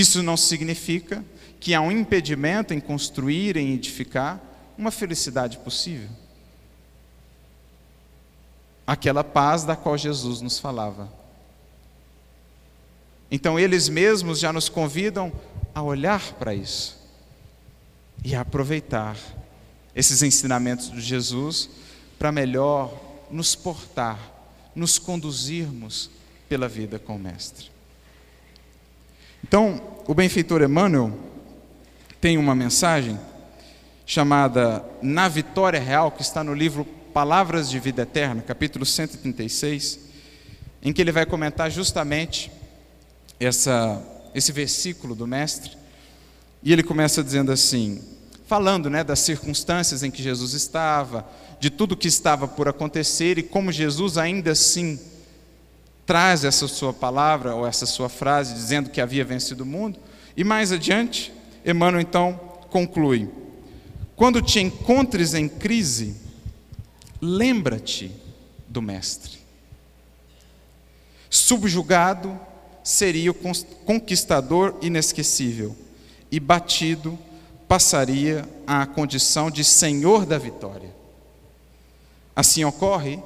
[0.00, 1.24] isso não significa
[1.58, 4.40] que há um impedimento em construir, em edificar
[4.78, 6.08] uma felicidade possível.
[8.86, 11.12] Aquela paz da qual Jesus nos falava.
[13.28, 15.32] Então, eles mesmos já nos convidam
[15.74, 16.96] a olhar para isso
[18.24, 19.16] e a aproveitar
[19.96, 21.68] esses ensinamentos de Jesus
[22.16, 22.96] para melhor
[23.32, 24.18] nos portar,
[24.76, 26.08] nos conduzirmos
[26.48, 27.77] pela vida com o Mestre.
[29.42, 31.12] Então, o benfeitor Emmanuel
[32.20, 33.18] tem uma mensagem
[34.04, 40.00] chamada Na Vitória Real, que está no livro Palavras de Vida Eterna, capítulo 136,
[40.82, 42.50] em que ele vai comentar justamente
[43.38, 44.02] essa,
[44.34, 45.76] esse versículo do Mestre.
[46.62, 48.02] E ele começa dizendo assim,
[48.46, 51.28] falando né, das circunstâncias em que Jesus estava,
[51.60, 54.98] de tudo que estava por acontecer e como Jesus ainda assim
[56.08, 60.00] traz essa sua palavra ou essa sua frase dizendo que havia vencido o mundo.
[60.34, 61.30] E mais adiante,
[61.62, 62.40] Emmanuel então
[62.70, 63.28] conclui:
[64.16, 66.16] Quando te encontres em crise,
[67.20, 68.10] lembra-te
[68.66, 69.36] do Mestre.
[71.28, 72.40] Subjugado
[72.82, 73.36] seria o
[73.84, 75.76] conquistador inesquecível,
[76.32, 77.18] e batido
[77.68, 80.88] passaria à condição de senhor da vitória.
[82.34, 83.18] Assim ocorre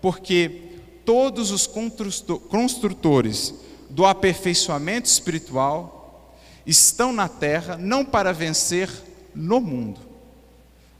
[0.00, 0.67] porque
[1.08, 3.54] todos os construtores
[3.88, 8.90] do aperfeiçoamento espiritual estão na terra não para vencer
[9.34, 9.98] no mundo,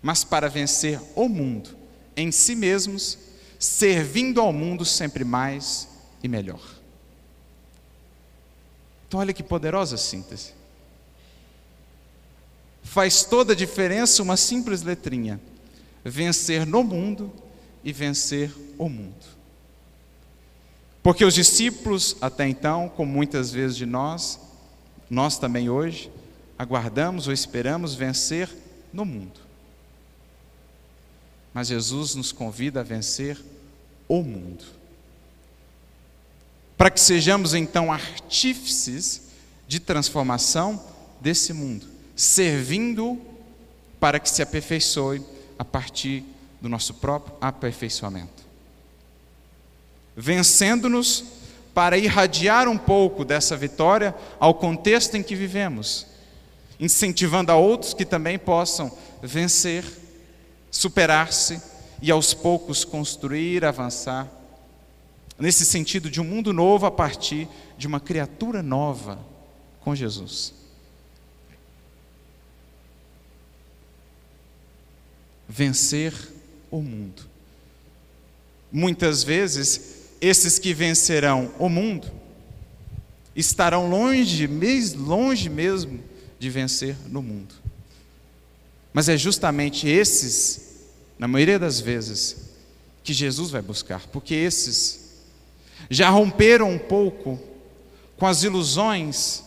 [0.00, 1.76] mas para vencer o mundo
[2.16, 3.18] em si mesmos,
[3.58, 5.86] servindo ao mundo sempre mais
[6.22, 6.62] e melhor.
[9.06, 10.54] Então, olha que poderosa síntese.
[12.82, 15.38] Faz toda a diferença uma simples letrinha:
[16.02, 17.30] vencer no mundo
[17.84, 19.37] e vencer o mundo.
[21.08, 24.38] Porque os discípulos, até então, como muitas vezes de nós,
[25.08, 26.12] nós também hoje,
[26.58, 28.54] aguardamos ou esperamos vencer
[28.92, 29.40] no mundo.
[31.54, 33.42] Mas Jesus nos convida a vencer
[34.06, 34.62] o mundo.
[36.76, 39.30] Para que sejamos então artífices
[39.66, 40.78] de transformação
[41.22, 43.18] desse mundo, servindo
[43.98, 45.24] para que se aperfeiçoe
[45.58, 46.22] a partir
[46.60, 48.47] do nosso próprio aperfeiçoamento.
[50.20, 51.22] Vencendo-nos
[51.72, 56.08] para irradiar um pouco dessa vitória ao contexto em que vivemos,
[56.80, 58.90] incentivando a outros que também possam
[59.22, 59.84] vencer,
[60.72, 61.62] superar-se
[62.02, 64.28] e aos poucos construir, avançar,
[65.38, 69.20] nesse sentido de um mundo novo a partir de uma criatura nova
[69.82, 70.52] com Jesus.
[75.48, 76.12] Vencer
[76.72, 77.22] o mundo.
[78.72, 82.10] Muitas vezes, esses que vencerão o mundo
[83.34, 84.48] estarão longe,
[84.96, 86.00] longe mesmo
[86.38, 87.54] de vencer no mundo.
[88.92, 90.86] Mas é justamente esses,
[91.18, 92.48] na maioria das vezes,
[93.04, 95.08] que Jesus vai buscar, porque esses
[95.88, 97.38] já romperam um pouco
[98.16, 99.44] com as ilusões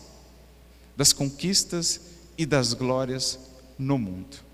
[0.95, 1.99] das conquistas
[2.37, 3.37] e das glórias
[3.77, 4.50] no mundo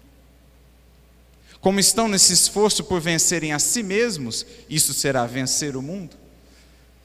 [1.60, 6.16] como estão nesse esforço por vencerem a si mesmos, isso será vencer o mundo,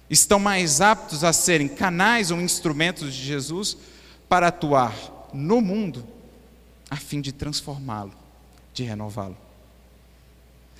[0.08, 3.76] estão mais aptos a serem canais ou instrumentos de Jesus
[4.28, 4.94] para atuar
[5.32, 6.06] no mundo,
[6.90, 8.12] a fim de transformá-lo,
[8.74, 9.36] de renová-lo.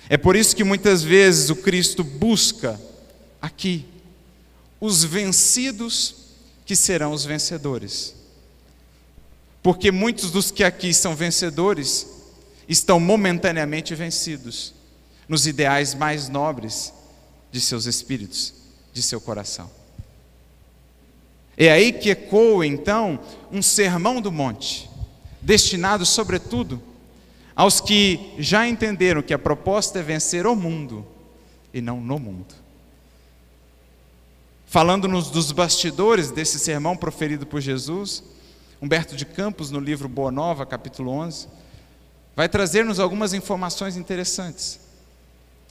[0.09, 2.79] É por isso que muitas vezes o Cristo busca
[3.41, 3.85] aqui
[4.79, 6.15] os vencidos
[6.65, 8.13] que serão os vencedores.
[9.61, 12.12] Porque muitos dos que aqui são vencedores
[12.67, 14.73] estão momentaneamente vencidos
[15.27, 16.93] nos ideais mais nobres
[17.51, 18.53] de seus espíritos,
[18.91, 19.69] de seu coração.
[21.55, 23.19] É aí que ecoa então
[23.51, 24.89] um sermão do monte,
[25.41, 26.81] destinado sobretudo
[27.55, 31.05] aos que já entenderam que a proposta é vencer o mundo
[31.73, 32.55] e não no mundo.
[34.65, 38.23] Falando-nos dos bastidores desse sermão proferido por Jesus,
[38.81, 41.47] Humberto de Campos, no livro Boa Nova, capítulo 11,
[42.35, 44.79] vai trazer-nos algumas informações interessantes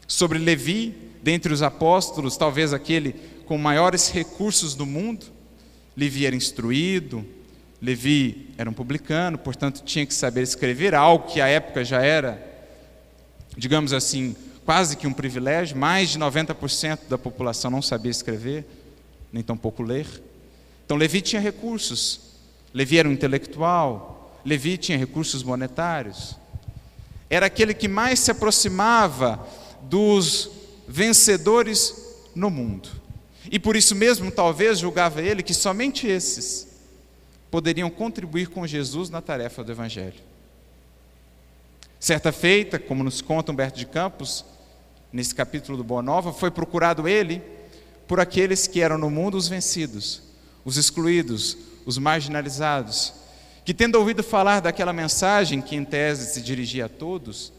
[0.06, 3.14] sobre Levi, dentre os apóstolos, talvez aquele
[3.46, 5.26] com maiores recursos do mundo.
[5.96, 7.24] Levi era instruído,
[7.80, 12.40] Levi era um publicano, portanto tinha que saber escrever, algo que à época já era,
[13.56, 15.76] digamos assim, quase que um privilégio.
[15.76, 18.64] Mais de 90% da população não sabia escrever,
[19.32, 20.06] nem tampouco ler.
[20.84, 22.20] Então Levi tinha recursos.
[22.74, 26.36] Levi era um intelectual, Levi tinha recursos monetários
[27.32, 29.42] era aquele que mais se aproximava
[29.84, 30.50] dos
[30.86, 31.94] vencedores
[32.34, 32.90] no mundo.
[33.50, 36.68] E por isso mesmo, talvez, julgava ele que somente esses
[37.50, 40.20] poderiam contribuir com Jesus na tarefa do Evangelho.
[41.98, 44.44] Certa feita, como nos conta Humberto de Campos,
[45.10, 47.40] nesse capítulo do Boa Nova, foi procurado ele
[48.06, 50.20] por aqueles que eram no mundo os vencidos,
[50.66, 51.56] os excluídos,
[51.86, 53.21] os marginalizados,
[53.64, 57.52] que, tendo ouvido falar daquela mensagem que em tese se dirigia a todos,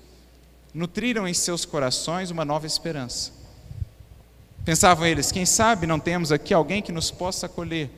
[0.74, 3.32] nutriram em seus corações uma nova esperança.
[4.66, 7.90] Pensavam eles: quem sabe não temos aqui alguém que nos possa acolher?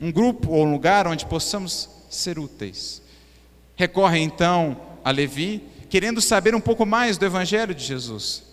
[0.00, 3.02] Um grupo ou um lugar onde possamos ser úteis.
[3.76, 8.44] Recorrem então a Levi, querendo saber um pouco mais do Evangelho de Jesus.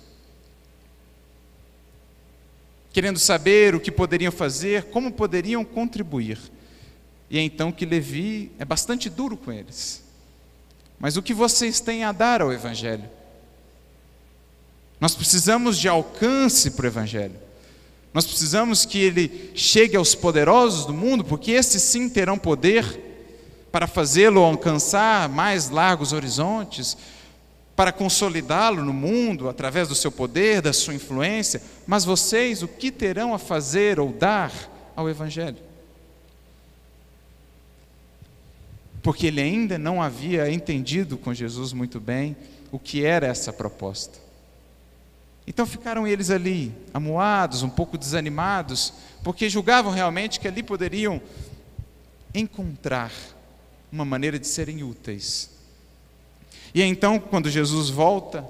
[2.91, 6.39] Querendo saber o que poderiam fazer, como poderiam contribuir.
[7.29, 10.03] E é então que Levi é bastante duro com eles.
[10.99, 13.09] Mas o que vocês têm a dar ao Evangelho?
[14.99, 17.35] Nós precisamos de alcance para o Evangelho.
[18.13, 23.05] Nós precisamos que ele chegue aos poderosos do mundo, porque esses sim terão poder
[23.71, 26.97] para fazê-lo alcançar mais largos horizontes,
[27.75, 32.89] para consolidá-lo no mundo através do seu poder, da sua influência, mas vocês o que
[32.89, 34.51] terão a fazer ou dar
[34.95, 35.66] ao Evangelho?
[39.07, 42.35] Porque ele ainda não havia entendido com Jesus muito bem
[42.73, 44.19] o que era essa proposta.
[45.47, 48.91] Então ficaram eles ali, amuados, um pouco desanimados,
[49.23, 51.21] porque julgavam realmente que ali poderiam
[52.35, 53.13] encontrar
[53.89, 55.51] uma maneira de serem úteis.
[56.75, 58.45] E então, quando Jesus volta,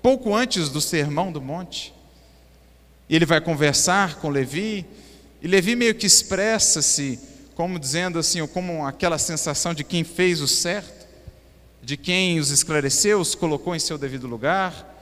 [0.00, 1.92] pouco antes do sermão do monte,
[3.06, 4.86] ele vai conversar com Levi,
[5.42, 7.20] e Levi meio que expressa-se
[7.60, 11.06] como dizendo assim, como aquela sensação de quem fez o certo,
[11.82, 14.96] de quem os esclareceu, os colocou em seu devido lugar.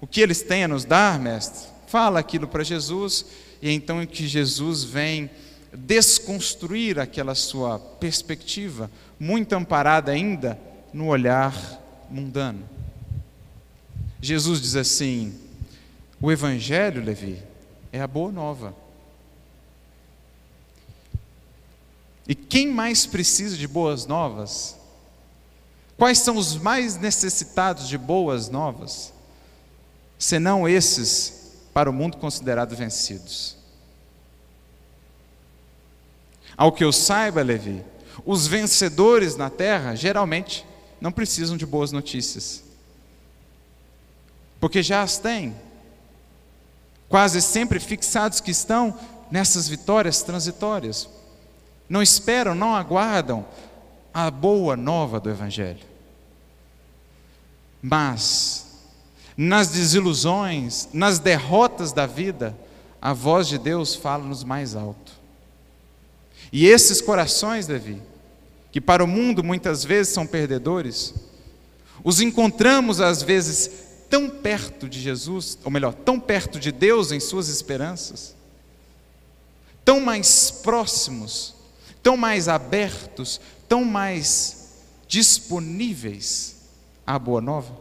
[0.00, 1.68] O que eles têm a nos dar, mestre?
[1.86, 3.24] Fala aquilo para Jesus,
[3.62, 5.30] e é então que Jesus vem
[5.72, 10.58] desconstruir aquela sua perspectiva, muito amparada ainda
[10.92, 11.54] no olhar
[12.10, 12.68] mundano.
[14.20, 15.38] Jesus diz assim:
[16.20, 17.40] o Evangelho, Levi,
[17.92, 18.81] é a boa nova.
[22.26, 24.76] E quem mais precisa de boas novas?
[25.96, 29.12] Quais são os mais necessitados de boas novas?
[30.18, 33.56] Senão esses para o mundo considerado vencidos.
[36.56, 37.84] Ao que eu saiba, Levi,
[38.24, 40.66] os vencedores na terra geralmente
[41.00, 42.62] não precisam de boas notícias,
[44.60, 45.56] porque já as têm,
[47.08, 48.96] quase sempre fixados que estão
[49.30, 51.08] nessas vitórias transitórias
[51.88, 53.46] não esperam, não aguardam
[54.12, 55.84] a boa nova do Evangelho.
[57.80, 58.66] Mas,
[59.36, 62.56] nas desilusões, nas derrotas da vida,
[63.00, 65.12] a voz de Deus fala-nos mais alto.
[66.52, 68.00] E esses corações, Davi,
[68.70, 71.14] que para o mundo muitas vezes são perdedores,
[72.04, 73.70] os encontramos às vezes
[74.08, 78.36] tão perto de Jesus, ou melhor, tão perto de Deus em suas esperanças,
[79.84, 81.54] tão mais próximos
[82.02, 84.70] tão mais abertos, tão mais
[85.06, 86.56] disponíveis
[87.06, 87.76] à boa nova,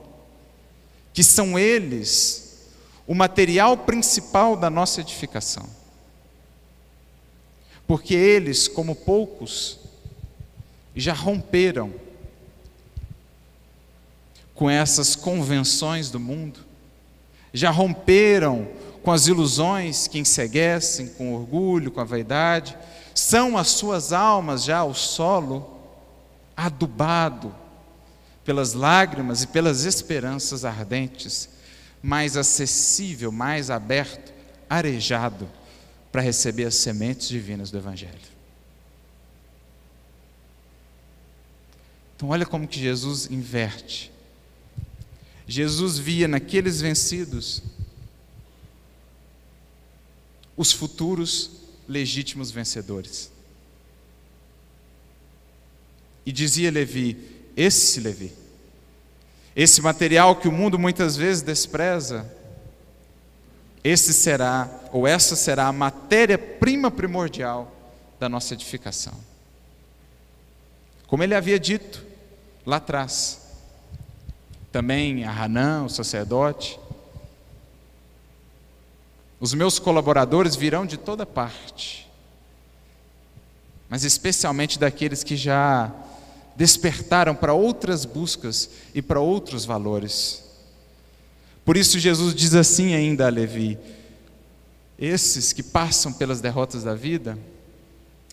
[1.13, 2.67] que são eles
[3.07, 5.67] o material principal da nossa edificação.
[7.87, 9.79] Porque eles, como poucos,
[10.95, 11.93] já romperam
[14.53, 16.59] com essas convenções do mundo,
[17.53, 18.67] já romperam
[19.03, 22.77] com as ilusões que enseguecem, com orgulho, com a vaidade,
[23.21, 25.79] são as suas almas já o solo
[26.57, 27.53] adubado
[28.43, 31.47] pelas lágrimas e pelas esperanças ardentes,
[32.01, 34.33] mais acessível, mais aberto,
[34.67, 35.47] arejado
[36.11, 38.17] para receber as sementes divinas do Evangelho.
[42.15, 44.11] Então, olha como que Jesus inverte.
[45.47, 47.61] Jesus via naqueles vencidos
[50.57, 51.60] os futuros
[51.91, 53.31] legítimos vencedores.
[56.25, 57.17] E dizia Levi:
[57.55, 58.33] esse Levi,
[59.55, 62.31] esse material que o mundo muitas vezes despreza,
[63.83, 67.75] esse será, ou essa será a matéria-prima primordial
[68.19, 69.13] da nossa edificação.
[71.07, 72.05] Como ele havia dito
[72.65, 73.41] lá atrás,
[74.71, 76.79] também a Hanã, o sacerdote,
[79.41, 82.07] os meus colaboradores virão de toda parte,
[83.89, 85.91] mas especialmente daqueles que já
[86.55, 90.43] despertaram para outras buscas e para outros valores.
[91.65, 93.79] Por isso, Jesus diz assim ainda a Levi:
[94.97, 97.35] esses que passam pelas derrotas da vida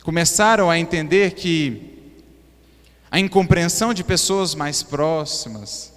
[0.02, 2.14] começaram a entender que
[3.10, 5.90] a incompreensão de pessoas mais próximas,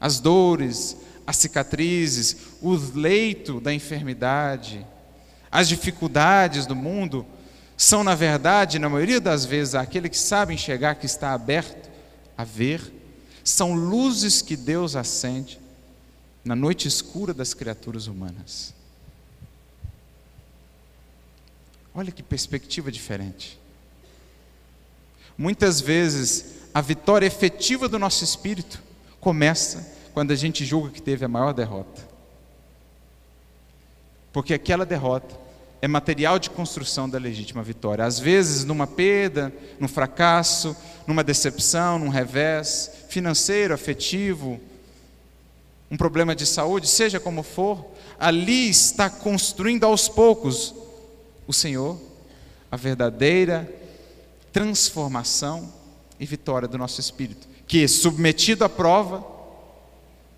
[0.00, 0.96] as dores,
[1.26, 4.86] as cicatrizes, o leito da enfermidade,
[5.50, 7.26] as dificuldades do mundo,
[7.76, 11.90] são, na verdade, na maioria das vezes, aquele que sabe enxergar que está aberto
[12.36, 12.80] a ver,
[13.42, 15.58] são luzes que Deus acende
[16.44, 18.74] na noite escura das criaturas humanas.
[21.94, 23.58] Olha que perspectiva diferente.
[25.38, 28.82] Muitas vezes, a vitória efetiva do nosso espírito
[29.20, 32.08] começa quando a gente julga que teve a maior derrota.
[34.32, 35.34] Porque aquela derrota
[35.82, 38.04] é material de construção da legítima vitória.
[38.04, 44.60] Às vezes, numa perda, num fracasso, numa decepção, num revés financeiro, afetivo,
[45.90, 47.84] um problema de saúde, seja como for,
[48.18, 50.74] ali está construindo aos poucos
[51.46, 52.00] o Senhor,
[52.70, 53.68] a verdadeira
[54.52, 55.72] transformação
[56.18, 59.33] e vitória do nosso espírito, que, submetido à prova,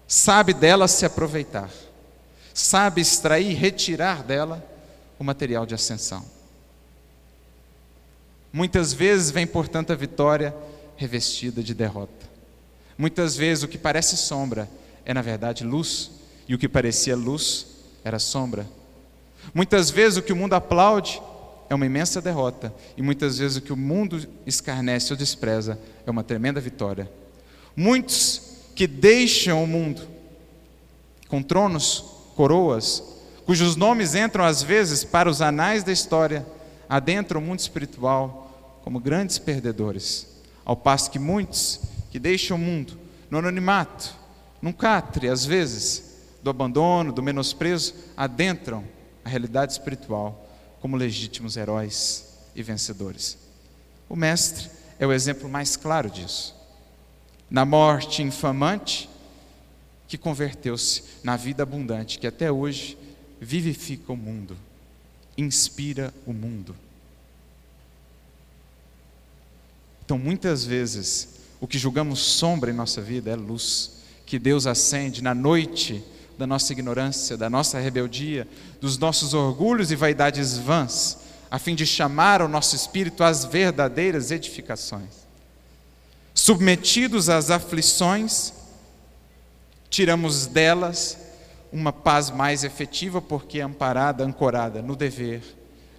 [0.06, 1.70] sabe dela se aproveitar,
[2.54, 4.64] sabe extrair, retirar dela
[5.18, 6.24] o material de ascensão.
[8.52, 10.54] Muitas vezes vem, portanto, a vitória
[10.96, 12.26] revestida de derrota.
[12.96, 14.68] Muitas vezes o que parece sombra
[15.04, 16.10] é, na verdade, luz,
[16.48, 17.66] e o que parecia luz
[18.04, 18.66] era sombra.
[19.54, 21.22] Muitas vezes o que o mundo aplaude
[21.68, 26.10] é uma imensa derrota, e muitas vezes o que o mundo escarnece ou despreza é
[26.10, 27.10] uma tremenda vitória.
[27.76, 28.45] Muitos
[28.76, 30.02] que deixam o mundo
[31.28, 32.04] com tronos,
[32.36, 33.02] coroas,
[33.46, 36.46] cujos nomes entram às vezes para os anais da história,
[36.88, 40.28] adentram o mundo espiritual como grandes perdedores,
[40.64, 42.98] ao passo que muitos que deixam o mundo
[43.30, 44.14] no anonimato,
[44.60, 48.84] num catre, às vezes, do abandono, do menosprezo, adentram
[49.24, 50.46] a realidade espiritual
[50.80, 53.38] como legítimos heróis e vencedores.
[54.08, 56.55] O Mestre é o exemplo mais claro disso.
[57.50, 59.08] Na morte infamante,
[60.08, 62.96] que converteu-se na vida abundante, que até hoje
[63.40, 64.56] vivifica o mundo,
[65.36, 66.74] inspira o mundo.
[70.04, 75.22] Então, muitas vezes, o que julgamos sombra em nossa vida é luz, que Deus acende
[75.22, 76.02] na noite
[76.38, 78.46] da nossa ignorância, da nossa rebeldia,
[78.80, 81.18] dos nossos orgulhos e vaidades vãs,
[81.50, 85.25] a fim de chamar o nosso espírito às verdadeiras edificações.
[86.36, 88.52] Submetidos às aflições,
[89.88, 91.16] tiramos delas
[91.72, 95.42] uma paz mais efetiva, porque é amparada, ancorada no dever,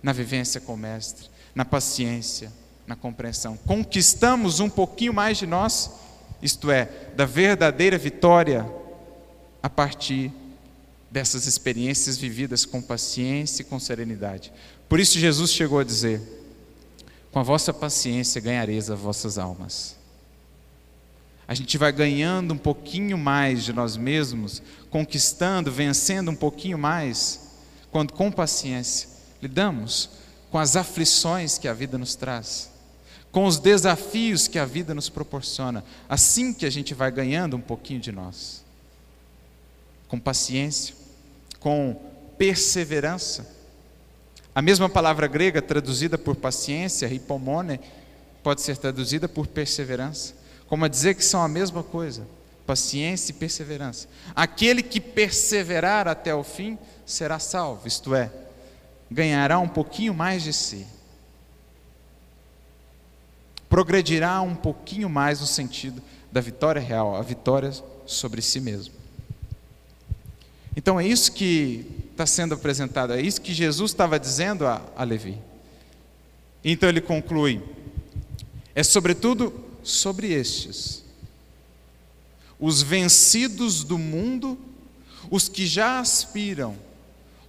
[0.01, 2.53] na vivência com o Mestre, na paciência,
[2.85, 3.57] na compreensão.
[3.65, 5.89] Conquistamos um pouquinho mais de nós,
[6.39, 6.85] isto é,
[7.15, 8.63] da verdadeira vitória
[9.61, 10.31] a partir
[11.09, 14.53] dessas experiências vividas com paciência e com serenidade.
[14.87, 16.21] Por isso Jesus chegou a dizer:
[17.31, 19.96] Com a vossa paciência ganhareis as vossas almas.
[21.47, 27.49] A gente vai ganhando um pouquinho mais de nós mesmos, conquistando, vencendo um pouquinho mais,
[27.91, 29.09] quando com paciência
[29.41, 30.09] lidamos
[30.49, 32.71] com as aflições que a vida nos traz,
[33.31, 35.83] com os desafios que a vida nos proporciona.
[36.07, 38.65] Assim que a gente vai ganhando um pouquinho de nós
[40.07, 40.95] com paciência,
[41.59, 41.99] com
[42.37, 43.45] perseverança.
[44.55, 47.79] A mesma palavra grega traduzida por paciência, hipomone,
[48.41, 50.33] pode ser traduzida por perseverança,
[50.67, 52.27] como a dizer que são a mesma coisa,
[52.65, 54.07] paciência e perseverança.
[54.35, 58.31] Aquele que perseverar até o fim será salvo, isto é,
[59.09, 60.85] ganhará um pouquinho mais de si.
[63.69, 66.01] Progredirá um pouquinho mais no sentido
[66.31, 67.71] da vitória real, a vitória
[68.05, 68.93] sobre si mesmo.
[70.75, 75.03] Então é isso que está sendo apresentado, é isso que Jesus estava dizendo a, a
[75.03, 75.37] Levi.
[76.63, 77.61] Então ele conclui:
[78.75, 81.03] é sobretudo sobre estes,
[82.59, 84.57] os vencidos do mundo,
[85.31, 86.75] os que já aspiram,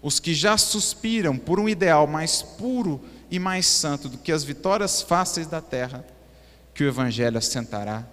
[0.01, 4.45] os que já suspiram por um ideal mais puro e mais santo do que as
[4.45, 6.05] vitórias fáceis da terra,
[6.73, 8.07] que o Evangelho assentará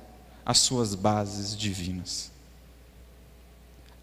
[0.44, 2.32] as suas bases divinas.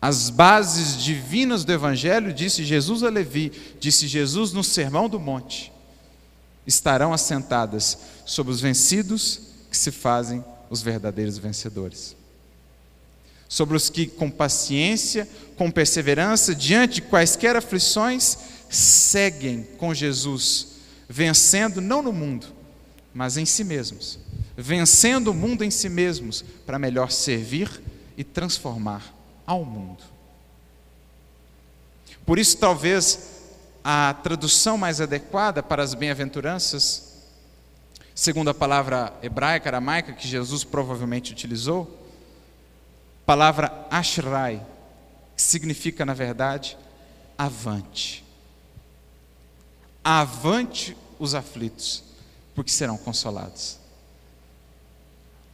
[0.00, 3.50] As bases divinas do Evangelho, disse Jesus a Levi,
[3.80, 5.72] disse Jesus no Sermão do Monte,
[6.66, 12.14] estarão assentadas sobre os vencidos que se fazem os verdadeiros vencedores.
[13.48, 18.36] Sobre os que, com paciência, com perseverança, diante de quaisquer aflições,
[18.68, 20.68] seguem com Jesus,
[21.08, 22.48] vencendo não no mundo,
[23.14, 24.18] mas em si mesmos,
[24.56, 27.82] vencendo o mundo em si mesmos, para melhor servir
[28.16, 29.14] e transformar
[29.46, 30.04] ao mundo.
[32.26, 33.18] Por isso, talvez
[33.82, 37.11] a tradução mais adequada para as bem-aventuranças,
[38.14, 41.98] segundo a palavra hebraica, aramaica, que Jesus provavelmente utilizou,
[43.24, 44.64] palavra ashrai,
[45.36, 46.76] que significa, na verdade,
[47.38, 48.24] avante.
[50.04, 52.02] Avante os aflitos,
[52.54, 53.78] porque serão consolados.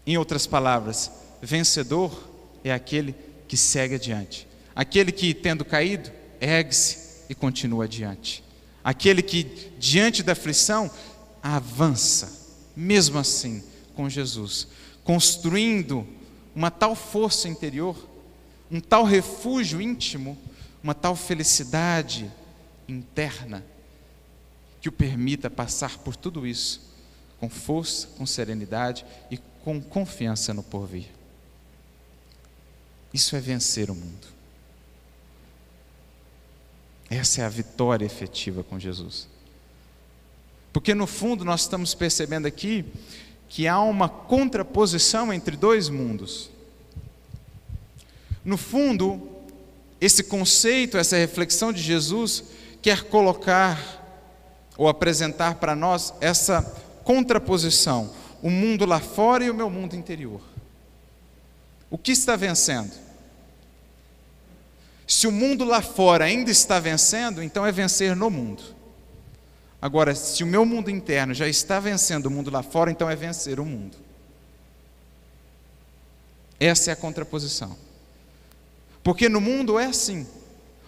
[0.06, 1.10] Em outras palavras,
[1.42, 2.28] vencedor
[2.64, 3.14] é aquele
[3.46, 4.48] que segue adiante.
[4.74, 8.42] Aquele que, tendo caído, ergue-se e continua adiante.
[8.82, 9.44] Aquele que,
[9.78, 10.90] diante da aflição,
[11.42, 12.47] avança,
[12.78, 13.60] mesmo assim,
[13.96, 14.68] com Jesus,
[15.02, 16.06] construindo
[16.54, 17.96] uma tal força interior,
[18.70, 20.38] um tal refúgio íntimo,
[20.80, 22.30] uma tal felicidade
[22.86, 23.64] interna,
[24.80, 26.86] que o permita passar por tudo isso
[27.40, 31.08] com força, com serenidade e com confiança no porvir.
[33.12, 34.28] Isso é vencer o mundo.
[37.10, 39.26] Essa é a vitória efetiva com Jesus.
[40.78, 42.84] Porque no fundo nós estamos percebendo aqui
[43.48, 46.50] que há uma contraposição entre dois mundos.
[48.44, 49.28] No fundo,
[50.00, 52.44] esse conceito, essa reflexão de Jesus
[52.80, 53.76] quer colocar
[54.76, 56.62] ou apresentar para nós essa
[57.02, 60.40] contraposição, o mundo lá fora e o meu mundo interior.
[61.90, 62.92] O que está vencendo?
[65.08, 68.77] Se o mundo lá fora ainda está vencendo, então é vencer no mundo.
[69.80, 73.14] Agora, se o meu mundo interno já está vencendo o mundo lá fora, então é
[73.14, 73.96] vencer o mundo.
[76.58, 77.76] Essa é a contraposição.
[79.02, 80.26] Porque no mundo é assim: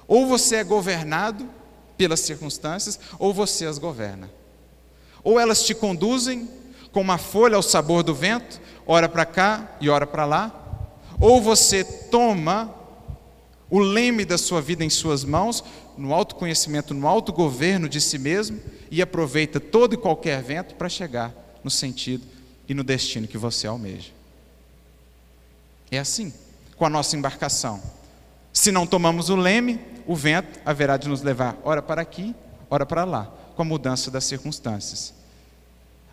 [0.09, 1.49] ou você é governado
[1.97, 4.28] pelas circunstâncias, ou você as governa.
[5.22, 6.49] Ou elas te conduzem
[6.91, 10.88] com uma folha ao sabor do vento, ora para cá e ora para lá,
[11.20, 12.74] ou você toma
[13.70, 15.62] o leme da sua vida em suas mãos,
[15.97, 18.61] no autoconhecimento, no autogoverno de si mesmo,
[18.91, 22.26] e aproveita todo e qualquer vento para chegar no sentido
[22.68, 24.11] e no destino que você almeja.
[25.91, 26.32] É assim
[26.76, 27.82] com a nossa embarcação.
[28.53, 32.34] Se não tomamos o leme, o vento haverá de nos levar, ora para aqui,
[32.68, 35.12] ora para lá, com a mudança das circunstâncias.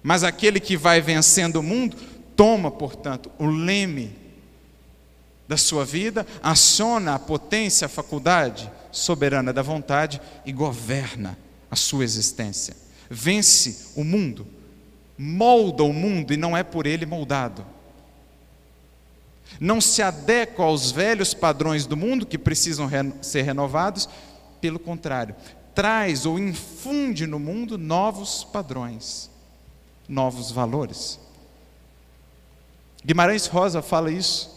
[0.04, 1.98] Mas aquele que vai vencendo o mundo,
[2.36, 4.16] toma, portanto, o leme
[5.48, 11.38] da sua vida, aciona a potência, a faculdade soberana da vontade e governa
[11.70, 12.76] a sua existência.
[13.10, 14.48] Vence o mundo,
[15.18, 17.66] molda o mundo e não é por ele moldado
[19.60, 22.90] não se adequa aos velhos padrões do mundo que precisam
[23.22, 24.08] ser renovados,
[24.62, 25.36] pelo contrário,
[25.74, 29.30] traz ou infunde no mundo novos padrões,
[30.08, 31.20] novos valores.
[33.06, 34.57] Guimarães Rosa fala isso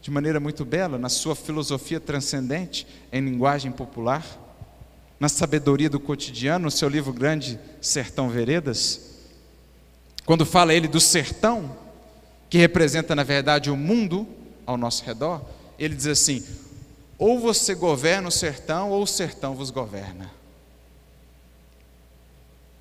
[0.00, 4.24] de maneira muito bela na sua filosofia transcendente em linguagem popular,
[5.18, 9.18] na sabedoria do cotidiano, no seu livro grande Sertão Veredas.
[10.24, 11.76] Quando fala ele do sertão,
[12.48, 14.26] que representa, na verdade, o mundo
[14.66, 15.42] ao nosso redor,
[15.78, 16.42] ele diz assim:
[17.18, 20.30] ou você governa o sertão, ou o sertão vos governa.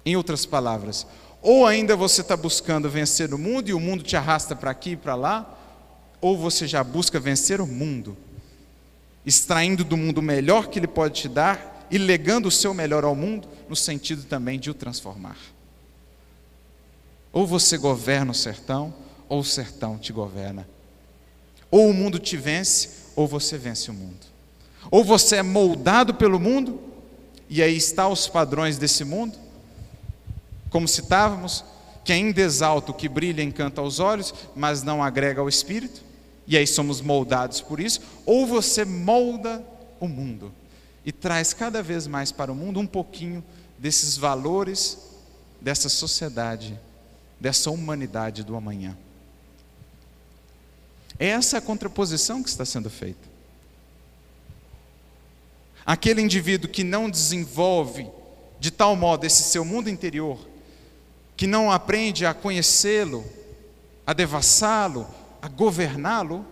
[0.06, 1.06] Em outras palavras,
[1.42, 4.92] ou ainda você está buscando vencer o mundo e o mundo te arrasta para aqui
[4.92, 5.59] e para lá,
[6.22, 8.18] ou você já busca vencer o mundo,
[9.26, 13.04] extraindo do mundo o melhor que ele pode te dar e legando o seu melhor
[13.04, 15.38] ao mundo, no sentido também de o transformar.
[17.32, 18.94] Ou você governa o sertão,
[19.28, 20.68] ou o sertão te governa.
[21.70, 24.26] Ou o mundo te vence, ou você vence o mundo.
[24.90, 26.82] Ou você é moldado pelo mundo,
[27.48, 29.38] e aí está os padrões desse mundo,
[30.70, 31.64] como citávamos,
[32.04, 36.02] que ainda exalta o que brilha e encanta aos olhos, mas não agrega ao espírito,
[36.50, 39.64] e aí somos moldados por isso, ou você molda
[40.00, 40.52] o mundo
[41.06, 43.44] e traz cada vez mais para o mundo um pouquinho
[43.78, 44.98] desses valores
[45.62, 46.80] dessa sociedade,
[47.40, 48.98] dessa humanidade do amanhã.
[51.20, 53.30] É essa a contraposição que está sendo feita.
[55.86, 58.10] Aquele indivíduo que não desenvolve
[58.60, 60.40] de tal modo esse seu mundo interior,
[61.38, 63.24] que não aprende a conhecê-lo,
[64.06, 65.08] a devassá-lo,
[65.42, 66.46] a governá-lo,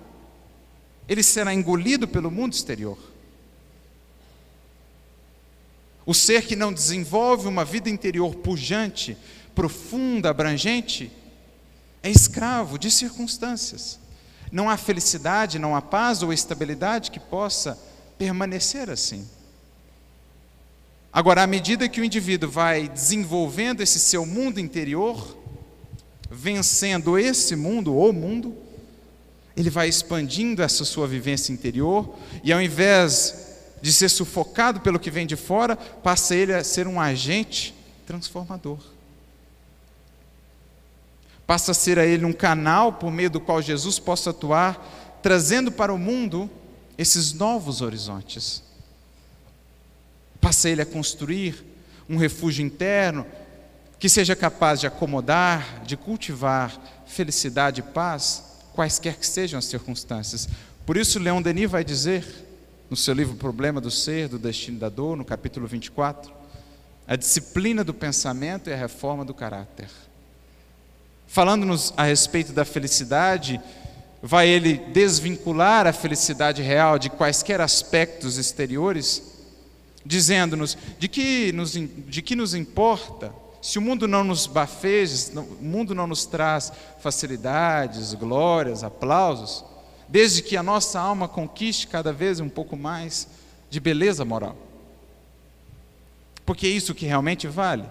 [1.07, 2.97] ele será engolido pelo mundo exterior.
[6.05, 9.17] O ser que não desenvolve uma vida interior pujante,
[9.53, 11.11] profunda, abrangente,
[12.01, 13.99] é escravo de circunstâncias.
[14.51, 17.77] Não há felicidade, não há paz ou estabilidade que possa
[18.17, 19.27] permanecer assim.
[21.11, 25.37] Agora, à medida que o indivíduo vai desenvolvendo esse seu mundo interior,
[26.29, 28.55] vencendo esse mundo, o mundo,
[29.57, 35.11] ele vai expandindo essa sua vivência interior, e ao invés de ser sufocado pelo que
[35.11, 38.79] vem de fora, passa ele a ser um agente transformador
[41.47, 45.71] passa a ser a ele um canal por meio do qual Jesus possa atuar, trazendo
[45.71, 46.49] para o mundo
[46.97, 48.61] esses novos horizontes.
[50.41, 51.65] Passa ele a construir
[52.09, 53.25] um refúgio interno
[53.97, 56.77] que seja capaz de acomodar, de cultivar
[57.07, 58.43] felicidade e paz,
[58.77, 60.47] quaisquer que sejam as circunstâncias.
[60.85, 62.23] Por isso, Leon Denis vai dizer,
[62.89, 66.31] no seu livro Problema do Ser, do Destino da Dor, no capítulo 24,
[67.05, 69.89] a disciplina do pensamento e a reforma do caráter
[71.27, 73.61] falando-nos a respeito da felicidade,
[74.23, 79.21] vai ele desvincular a felicidade real de quaisquer aspectos exteriores,
[80.05, 85.63] dizendo-nos de que nos, de que nos importa se o mundo não nos bafeja, o
[85.63, 89.63] mundo não nos traz facilidades, glórias, aplausos,
[90.07, 93.27] desde que a nossa alma conquiste cada vez um pouco mais
[93.69, 94.55] de beleza moral.
[96.45, 97.83] Porque é isso que realmente vale.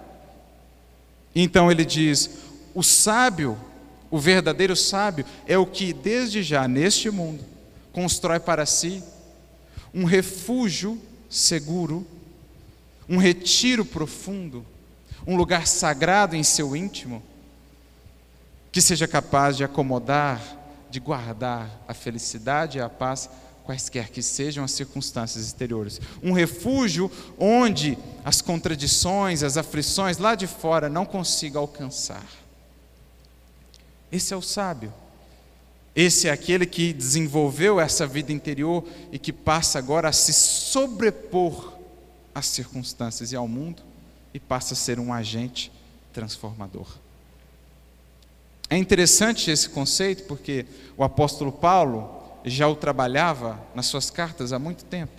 [1.34, 2.30] Então ele diz:
[2.74, 3.58] o sábio
[4.10, 7.44] O verdadeiro sábio é o que, desde já neste mundo,
[7.92, 9.02] constrói para si
[9.92, 12.06] um refúgio seguro,
[13.08, 14.64] um retiro profundo,
[15.27, 17.22] um lugar sagrado em seu íntimo,
[18.70, 20.41] que seja capaz de acomodar,
[20.89, 23.29] de guardar a felicidade e a paz,
[23.64, 26.01] quaisquer que sejam as circunstâncias exteriores.
[26.22, 32.24] Um refúgio onde as contradições, as aflições lá de fora não consigam alcançar.
[34.12, 34.95] Esse é o sábio.
[35.97, 41.72] Esse é aquele que desenvolveu essa vida interior e que passa agora a se sobrepor
[42.35, 43.86] às circunstâncias e ao mundo
[44.37, 45.72] e passa a ser um agente
[46.12, 46.87] transformador.
[48.68, 54.59] É interessante esse conceito porque o apóstolo Paulo já o trabalhava nas suas cartas há
[54.59, 55.14] muito tempo,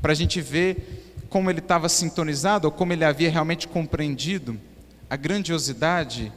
[0.00, 4.58] para a gente ver como ele estava sintonizado ou como ele havia realmente compreendido
[5.10, 6.32] a grandiosidade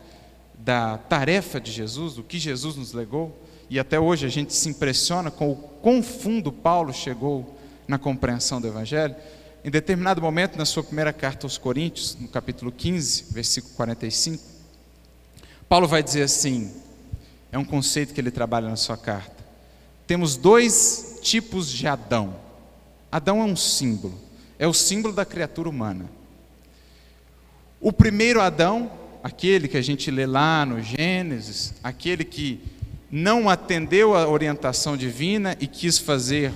[0.58, 3.34] da tarefa de Jesus, do que Jesus nos legou,
[3.70, 8.60] e até hoje a gente se impressiona com o quão fundo Paulo chegou na compreensão
[8.60, 9.16] do Evangelho.
[9.64, 14.43] Em determinado momento, na sua primeira carta aos Coríntios, no capítulo 15, versículo 45,
[15.70, 16.72] Paulo vai dizer assim:
[17.51, 19.43] é um conceito que ele trabalha na sua carta.
[20.05, 22.36] Temos dois tipos de Adão.
[23.11, 24.20] Adão é um símbolo,
[24.59, 26.09] é o símbolo da criatura humana.
[27.80, 28.91] O primeiro Adão
[29.24, 32.59] aquele que a gente lê lá no Gênesis, aquele que
[33.09, 36.51] não atendeu à orientação divina e quis fazer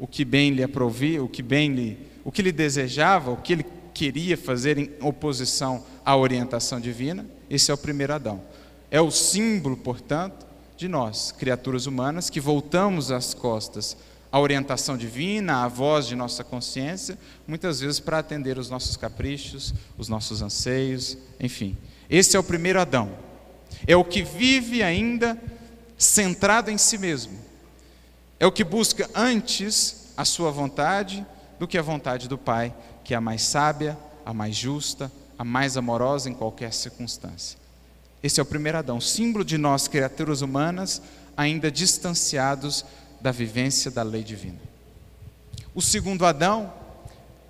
[0.00, 3.52] o que bem lhe aprovia, o que bem lhe, o que lhe desejava, o que
[3.52, 8.42] ele queria fazer em oposição à orientação divina, esse é o primeiro Adão.
[8.90, 10.46] É o símbolo, portanto,
[10.76, 13.96] de nós, criaturas humanas, que voltamos as costas
[14.30, 19.74] à orientação divina, à voz de nossa consciência, muitas vezes para atender os nossos caprichos,
[19.98, 21.76] os nossos anseios, enfim.
[22.08, 23.12] Esse é o primeiro Adão.
[23.86, 25.40] É o que vive ainda
[25.96, 27.38] centrado em si mesmo.
[28.40, 31.24] É o que busca antes a sua vontade
[31.62, 33.96] do que a vontade do Pai, que é a mais sábia,
[34.26, 37.56] a mais justa, a mais amorosa em qualquer circunstância.
[38.20, 41.00] Esse é o primeiro Adão, símbolo de nós, criaturas humanas,
[41.36, 42.84] ainda distanciados
[43.20, 44.58] da vivência da lei divina.
[45.72, 46.72] O segundo Adão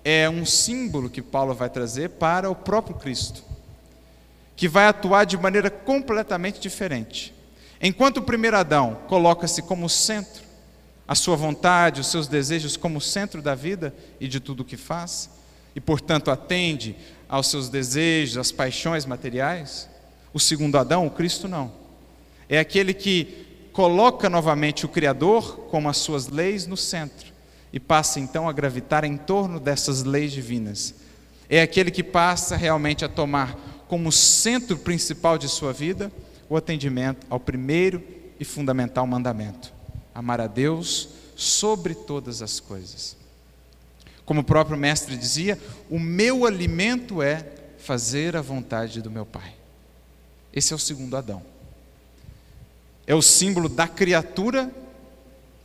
[0.05, 3.43] é um símbolo que Paulo vai trazer para o próprio Cristo
[4.55, 7.33] que vai atuar de maneira completamente diferente.
[7.81, 10.42] Enquanto o primeiro Adão coloca-se como centro,
[11.13, 14.75] a sua vontade, os seus desejos como centro da vida e de tudo o que
[14.75, 15.29] faz,
[15.75, 16.95] e portanto atende
[17.29, 19.87] aos seus desejos, às paixões materiais,
[20.33, 21.71] o segundo Adão, o Cristo não.
[22.49, 27.31] É aquele que coloca novamente o Criador como as suas leis no centro
[27.71, 30.95] e passa então a gravitar em torno dessas leis divinas.
[31.47, 33.55] É aquele que passa realmente a tomar
[33.87, 36.11] como centro principal de sua vida
[36.49, 38.01] o atendimento ao primeiro
[38.39, 39.71] e fundamental mandamento:
[40.13, 43.15] amar a Deus sobre todas as coisas.
[44.25, 45.59] Como o próprio mestre dizia,
[45.89, 47.45] o meu alimento é
[47.77, 49.53] fazer a vontade do meu Pai.
[50.53, 51.43] Esse é o segundo Adão.
[53.05, 54.71] É o símbolo da criatura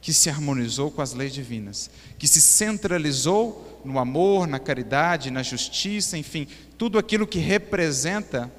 [0.01, 5.43] que se harmonizou com as leis divinas, que se centralizou no amor, na caridade, na
[5.43, 8.51] justiça, enfim, tudo aquilo que representa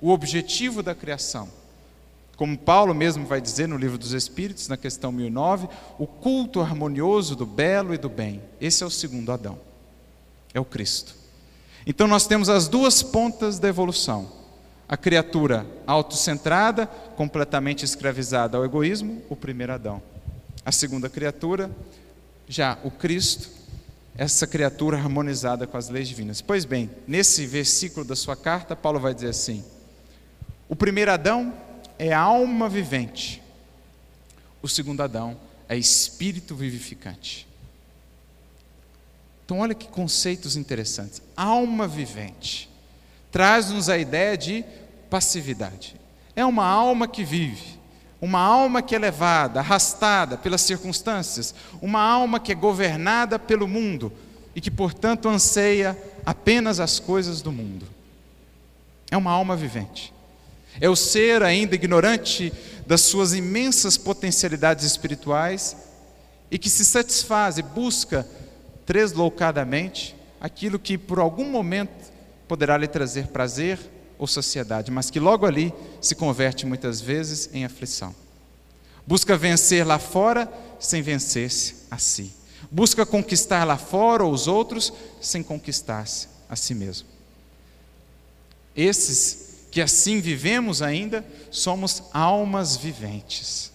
[0.00, 1.48] o objetivo da criação.
[2.36, 5.68] Como Paulo mesmo vai dizer no livro dos Espíritos, na questão 1009,
[5.98, 8.42] o culto harmonioso do belo e do bem.
[8.60, 9.58] Esse é o segundo Adão.
[10.52, 11.14] É o Cristo.
[11.86, 14.28] Então nós temos as duas pontas da evolução.
[14.88, 20.02] A criatura autocentrada, completamente escravizada ao egoísmo, o primeiro Adão
[20.64, 21.70] a segunda criatura,
[22.48, 23.50] já o Cristo,
[24.16, 26.40] essa criatura harmonizada com as leis divinas.
[26.40, 29.62] Pois bem, nesse versículo da sua carta, Paulo vai dizer assim:
[30.68, 31.52] o primeiro Adão
[31.98, 33.42] é alma vivente,
[34.62, 35.36] o segundo Adão
[35.68, 37.46] é espírito vivificante.
[39.44, 41.20] Então, olha que conceitos interessantes.
[41.36, 42.70] Alma vivente
[43.30, 44.64] traz-nos a ideia de
[45.10, 45.96] passividade.
[46.36, 47.78] É uma alma que vive,
[48.20, 54.12] uma alma que é levada, arrastada pelas circunstâncias, uma alma que é governada pelo mundo
[54.54, 57.86] e que, portanto, anseia apenas as coisas do mundo.
[59.10, 60.13] É uma alma vivente.
[60.80, 62.52] É o ser ainda ignorante
[62.86, 65.76] das suas imensas potencialidades espirituais
[66.50, 68.26] e que se satisfaz e busca
[68.84, 72.12] tresloucadamente aquilo que por algum momento
[72.46, 73.78] poderá lhe trazer prazer
[74.18, 78.14] ou sociedade, mas que logo ali se converte muitas vezes em aflição.
[79.06, 82.32] Busca vencer lá fora sem vencer-se a si.
[82.70, 87.08] Busca conquistar lá fora os outros sem conquistar-se a si mesmo.
[88.76, 93.72] Esses que assim vivemos ainda, somos almas viventes,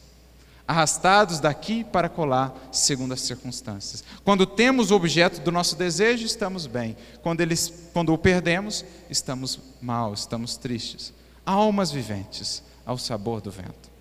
[0.65, 4.01] arrastados daqui para colar segundo as circunstâncias.
[4.23, 6.95] Quando temos o objeto do nosso desejo, estamos bem.
[7.21, 11.11] Quando, eles, quando o perdemos, estamos mal, estamos tristes.
[11.45, 13.91] Almas viventes ao sabor do vento.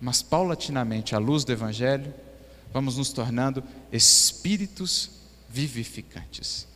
[0.00, 2.12] Mas paulatinamente, à luz do Evangelho,
[2.72, 3.62] vamos nos tornando
[3.92, 5.12] espíritos
[5.48, 6.66] vivificantes.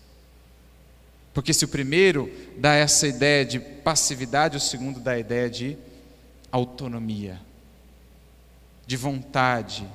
[1.37, 5.77] Porque se o primeiro dá essa ideia de passividade, o segundo dá a ideia de
[6.51, 7.39] autonomia,
[8.87, 9.87] de vontade,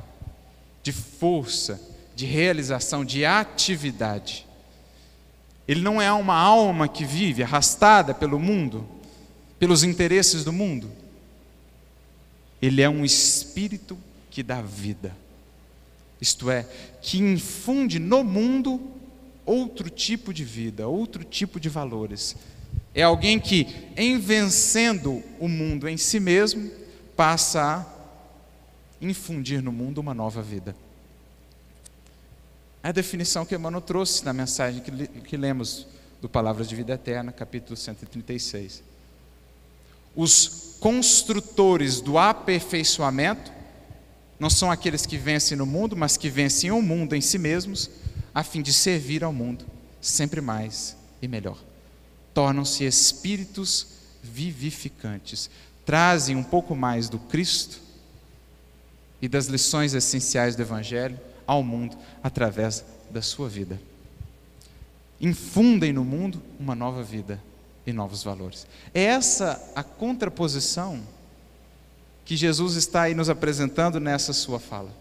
[0.83, 1.81] de força,
[2.15, 4.45] de realização, de atividade.
[5.67, 8.87] Ele não é uma alma que vive arrastada pelo mundo,
[9.57, 10.91] pelos interesses do mundo.
[12.61, 13.97] Ele é um espírito
[14.29, 15.17] que dá vida.
[16.21, 16.67] Isto é,
[17.01, 19.00] que infunde no mundo
[19.45, 22.35] outro tipo de vida, outro tipo de valores.
[22.93, 26.69] É alguém que, em vencendo o mundo em si mesmo,
[27.15, 27.85] passa a
[29.01, 30.75] infundir no mundo uma nova vida.
[32.83, 35.87] É a definição que Emmanuel trouxe na mensagem que, que lemos
[36.21, 38.83] do Palavras de Vida Eterna, capítulo 136.
[40.15, 43.51] Os construtores do aperfeiçoamento
[44.39, 47.89] não são aqueles que vencem no mundo, mas que vencem o mundo em si mesmos
[48.33, 49.65] a fim de servir ao mundo
[49.99, 51.57] sempre mais e melhor.
[52.33, 53.87] Tornam-se espíritos
[54.23, 55.49] vivificantes,
[55.85, 57.79] trazem um pouco mais do Cristo
[59.21, 63.79] e das lições essenciais do Evangelho ao mundo através da sua vida.
[65.19, 67.41] Infundem no mundo uma nova vida
[67.85, 68.65] e novos valores.
[68.93, 71.01] É essa a contraposição
[72.25, 75.00] que Jesus está aí nos apresentando nessa sua fala.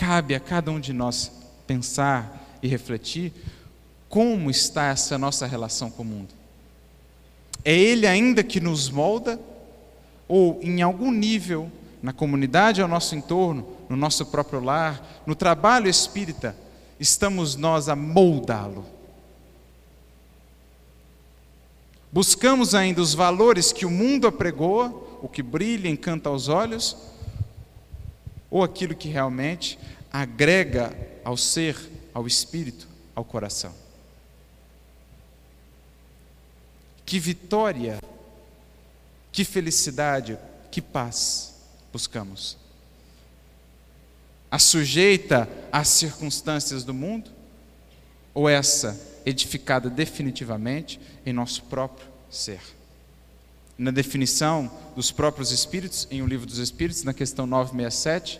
[0.00, 1.30] Cabe a cada um de nós
[1.66, 3.34] pensar e refletir
[4.08, 6.32] como está essa nossa relação com o mundo.
[7.62, 9.38] É Ele ainda que nos molda,
[10.26, 11.70] ou em algum nível,
[12.02, 16.56] na comunidade ao nosso entorno, no nosso próprio lar, no trabalho espírita,
[16.98, 18.86] estamos nós a moldá-lo.
[22.10, 24.88] Buscamos ainda os valores que o mundo apregoa,
[25.20, 26.96] o que brilha, encanta aos olhos,
[28.50, 29.78] ou aquilo que realmente
[30.12, 31.76] agrega ao ser,
[32.12, 33.72] ao espírito, ao coração.
[37.06, 38.00] Que vitória,
[39.32, 40.38] que felicidade,
[40.70, 41.54] que paz
[41.92, 42.56] buscamos.
[44.50, 47.30] A sujeita às circunstâncias do mundo
[48.34, 52.79] ou essa edificada definitivamente em nosso próprio ser?
[53.80, 58.38] Na definição dos próprios espíritos, em O Livro dos Espíritos, na questão 967,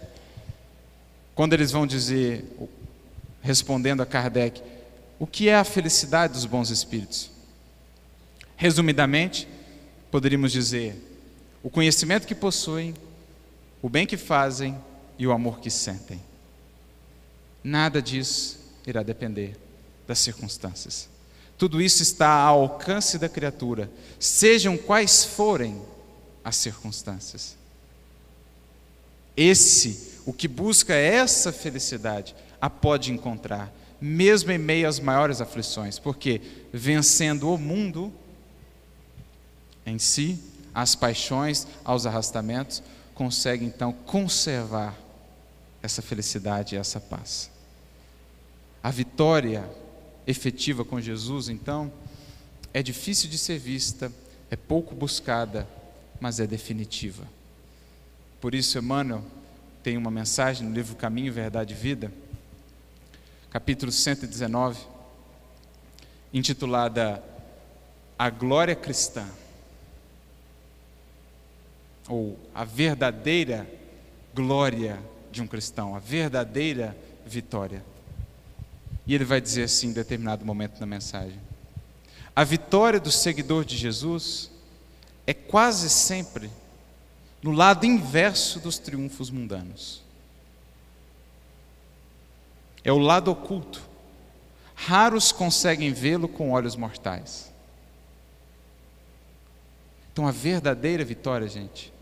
[1.34, 2.44] quando eles vão dizer,
[3.40, 4.62] respondendo a Kardec,
[5.18, 7.30] o que é a felicidade dos bons espíritos?
[8.54, 9.48] Resumidamente,
[10.10, 10.94] poderíamos dizer:
[11.62, 12.94] o conhecimento que possuem,
[13.80, 14.76] o bem que fazem
[15.18, 16.20] e o amor que sentem.
[17.64, 19.56] Nada disso irá depender
[20.06, 21.08] das circunstâncias.
[21.60, 25.78] Tudo isso está ao alcance da criatura, sejam quais forem
[26.42, 27.54] as circunstâncias.
[29.36, 35.98] Esse o que busca essa felicidade a pode encontrar, mesmo em meio às maiores aflições,
[35.98, 36.40] porque
[36.72, 38.10] vencendo o mundo
[39.84, 40.42] em si,
[40.74, 42.82] as paixões, aos arrastamentos,
[43.14, 44.96] consegue então conservar
[45.82, 47.50] essa felicidade e essa paz.
[48.82, 49.68] A vitória
[50.30, 51.92] efetiva com Jesus, então,
[52.72, 54.12] é difícil de ser vista,
[54.50, 55.68] é pouco buscada,
[56.20, 57.24] mas é definitiva.
[58.40, 59.24] Por isso, Emmanuel
[59.82, 62.12] tem uma mensagem no livro Caminho, Verdade e Vida,
[63.50, 64.78] capítulo 119,
[66.32, 67.22] intitulada
[68.18, 69.26] A Glória Cristã,
[72.08, 73.68] ou a verdadeira
[74.34, 74.98] glória
[75.30, 77.84] de um cristão, a verdadeira vitória.
[79.10, 81.36] E ele vai dizer assim em determinado momento na mensagem:
[82.34, 84.52] A vitória do seguidor de Jesus
[85.26, 86.48] é quase sempre
[87.42, 90.00] no lado inverso dos triunfos mundanos.
[92.84, 93.82] É o lado oculto.
[94.76, 97.52] Raros conseguem vê-lo com olhos mortais.
[100.12, 101.92] Então, a verdadeira vitória, gente,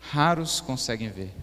[0.00, 1.34] raros conseguem ver.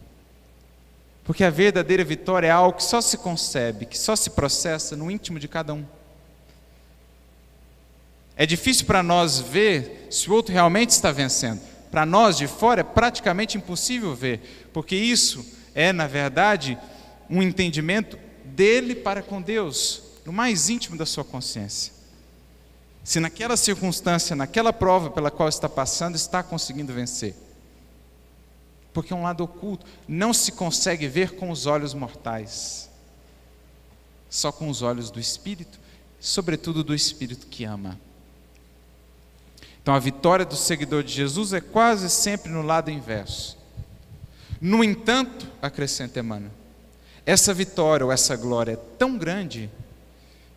[1.30, 5.12] Porque a verdadeira vitória é algo que só se concebe, que só se processa no
[5.12, 5.86] íntimo de cada um.
[8.36, 11.62] É difícil para nós ver se o outro realmente está vencendo
[11.92, 16.80] para nós de fora é praticamente impossível ver, porque isso é, na verdade,
[17.30, 21.94] um entendimento dele para com Deus, no mais íntimo da sua consciência.
[23.04, 27.36] se naquela circunstância, naquela prova pela qual está passando, está conseguindo vencer.
[28.94, 32.90] Porque um lado oculto, não se consegue ver com os olhos mortais,
[34.30, 35.80] só com os olhos do Espírito,
[36.20, 38.00] sobretudo do Espírito que ama.
[39.82, 43.58] Então a vitória do seguidor de Jesus é quase sempre no lado inverso.
[44.62, 46.52] No entanto, acrescenta Emmanuel,
[47.26, 49.70] essa vitória ou essa glória é tão grande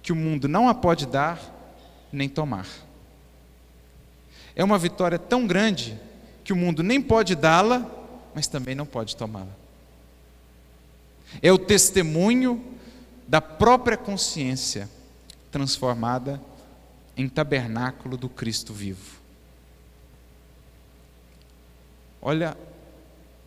[0.02, 1.40] que o mundo não a pode dar
[2.12, 2.66] nem tomar.
[4.54, 5.98] É uma vitória tão grande
[6.44, 7.88] que o mundo nem pode dá-la,
[8.34, 9.54] mas também não pode tomá-la.
[11.40, 12.62] É o testemunho
[13.26, 14.88] da própria consciência
[15.50, 16.40] transformada
[17.16, 19.20] em tabernáculo do Cristo vivo.
[22.20, 22.56] Olha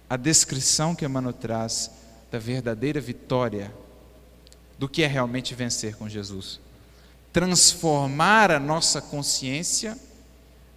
[0.09, 1.91] a descrição que Emmanuel traz
[2.31, 3.73] da verdadeira vitória,
[4.77, 6.59] do que é realmente vencer com Jesus.
[7.31, 9.97] Transformar a nossa consciência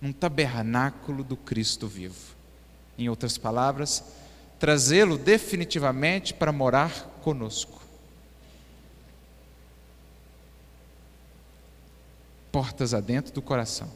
[0.01, 2.38] num tabernáculo do Cristo vivo.
[2.99, 4.03] Em outras palavras,
[4.59, 7.81] trazê-lo definitivamente para morar conosco.
[12.51, 13.89] Portas adentro do coração.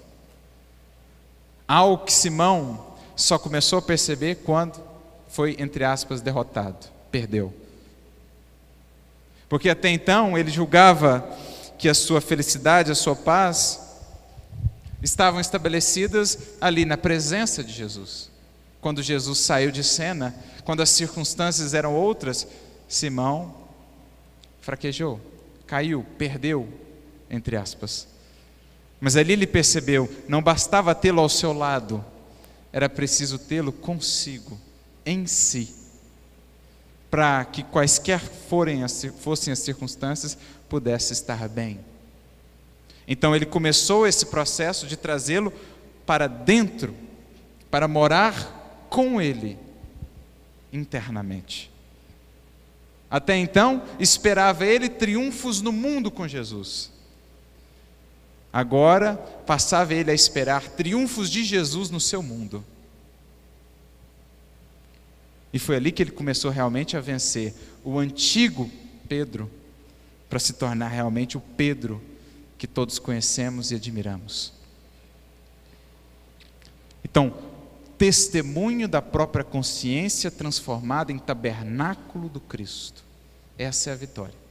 [1.67, 4.81] Algo que Simão só começou a perceber quando
[5.29, 7.53] foi, entre aspas, derrotado, perdeu.
[9.49, 11.29] Porque até então ele julgava
[11.79, 13.81] que a sua felicidade, a sua paz
[15.03, 18.32] estavam estabelecidas ali na presença de Jesus.
[18.83, 22.49] Quando Jesus saiu de cena, quando as circunstâncias eram outras,
[22.89, 23.55] Simão
[24.61, 25.21] fraquejou,
[25.69, 26.69] caiu, perdeu,
[27.31, 28.09] entre aspas.
[29.01, 32.05] Mas ali ele percebeu, não bastava tê-lo ao seu lado,
[32.73, 34.61] era preciso tê-lo consigo,
[35.07, 35.73] em si,
[37.09, 40.37] para que quaisquer forem as, fossem as circunstâncias,
[40.69, 41.79] pudesse estar bem.
[43.07, 45.53] Então ele começou esse processo de trazê-lo
[46.05, 46.93] para dentro,
[47.71, 48.61] para morar
[48.93, 49.59] com ele
[50.71, 51.71] internamente.
[53.11, 56.93] Até então, esperava ele triunfos no mundo com Jesus.
[58.53, 59.17] Agora
[59.47, 62.63] passava ele a esperar triunfos de Jesus no seu mundo.
[65.55, 68.71] E foi ali que ele começou realmente a vencer o antigo
[69.09, 69.51] Pedro,
[70.29, 72.03] para se tornar realmente o Pedro
[72.59, 74.53] que todos conhecemos e admiramos.
[77.03, 77.52] Então,
[78.03, 83.05] testemunho da própria consciência transformada em tabernáculo do Cristo.
[83.57, 84.43] Essa é a vitória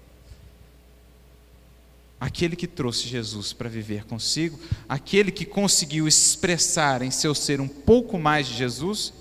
[2.18, 7.68] aquele que trouxe Jesus para viver consigo, aquele que conseguiu expressar em seu ser um
[7.68, 9.12] pouco mais de Jesus,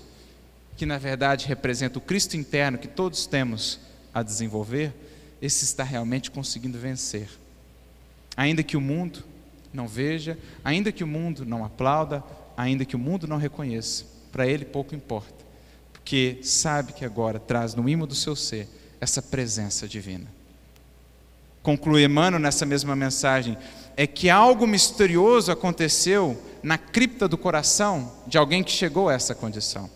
[0.77, 3.79] que na verdade representa o Cristo interno que todos temos
[4.13, 4.93] a desenvolver,
[5.41, 7.27] esse está realmente conseguindo vencer.
[8.37, 9.23] Ainda que o mundo
[9.73, 12.23] não veja, ainda que o mundo não aplauda,
[12.55, 15.45] ainda que o mundo não reconheça, para ele pouco importa,
[15.91, 18.67] porque sabe que agora traz no imo do seu ser
[18.99, 20.41] essa presença divina
[21.61, 23.57] conclui Emmanuel nessa mesma mensagem,
[23.95, 29.35] é que algo misterioso aconteceu na cripta do coração de alguém que chegou a essa
[29.35, 29.89] condição.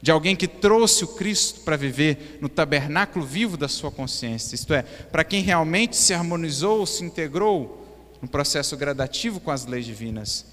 [0.00, 4.72] De alguém que trouxe o Cristo para viver no tabernáculo vivo da sua consciência, isto
[4.72, 7.84] é, para quem realmente se harmonizou, se integrou
[8.22, 10.46] no processo gradativo com as leis divinas.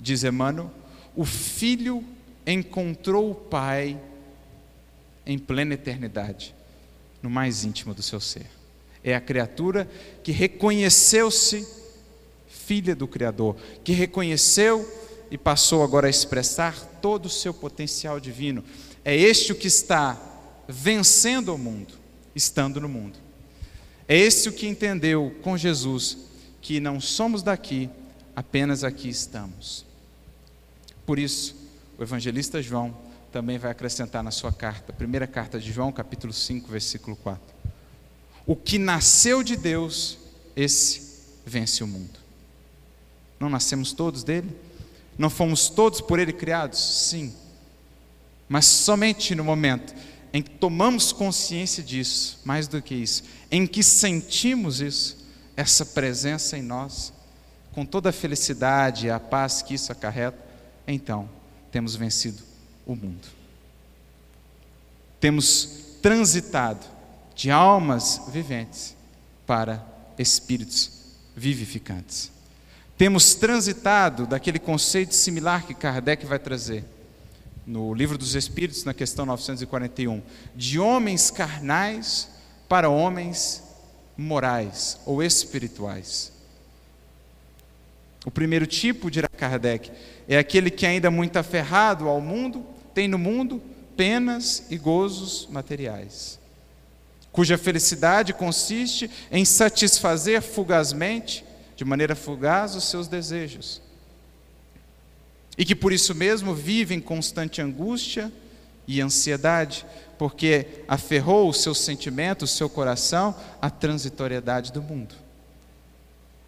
[0.00, 0.70] Diz Emmanuel,
[1.14, 2.04] o Filho
[2.46, 4.00] encontrou o Pai
[5.26, 6.54] em plena eternidade
[7.22, 8.46] no mais íntimo do seu ser.
[9.02, 9.88] É a criatura
[10.22, 11.66] que reconheceu-se
[12.46, 14.86] filha do Criador, que reconheceu
[15.30, 18.64] e passou agora a expressar todo o seu potencial divino.
[19.04, 20.20] É este o que está
[20.68, 21.94] vencendo o mundo,
[22.34, 23.18] estando no mundo.
[24.06, 26.18] É esse o que entendeu com Jesus
[26.60, 27.88] que não somos daqui,
[28.34, 29.87] apenas aqui estamos.
[31.08, 31.56] Por isso,
[31.96, 32.94] o evangelista João
[33.32, 37.42] também vai acrescentar na sua carta, primeira carta de João, capítulo 5, versículo 4.
[38.44, 40.18] O que nasceu de Deus,
[40.54, 42.20] esse vence o mundo.
[43.40, 44.54] Não nascemos todos dele?
[45.16, 46.78] Não fomos todos por ele criados?
[46.78, 47.34] Sim.
[48.46, 49.94] Mas somente no momento
[50.30, 55.16] em que tomamos consciência disso, mais do que isso, em que sentimos isso,
[55.56, 57.14] essa presença em nós,
[57.72, 60.47] com toda a felicidade e a paz que isso acarreta,
[60.88, 61.28] então
[61.70, 62.42] temos vencido
[62.86, 63.28] o mundo.
[65.20, 66.84] Temos transitado
[67.34, 68.96] de almas viventes
[69.46, 69.84] para
[70.18, 70.90] espíritos
[71.36, 72.32] vivificantes.
[72.96, 76.84] Temos transitado daquele conceito similar que Kardec vai trazer
[77.64, 80.22] no Livro dos Espíritos, na questão 941,
[80.56, 82.28] de homens carnais
[82.68, 83.62] para homens
[84.16, 86.32] morais ou espirituais.
[88.24, 89.92] O primeiro tipo, dirá Kardec,
[90.28, 93.62] é aquele que ainda muito aferrado ao mundo, tem no mundo
[93.96, 96.38] penas e gozos materiais,
[97.32, 103.80] cuja felicidade consiste em satisfazer fugazmente, de maneira fugaz, os seus desejos.
[105.56, 108.30] E que por isso mesmo vive em constante angústia
[108.86, 109.84] e ansiedade,
[110.18, 115.14] porque aferrou o seu sentimento, o seu coração à transitoriedade do mundo.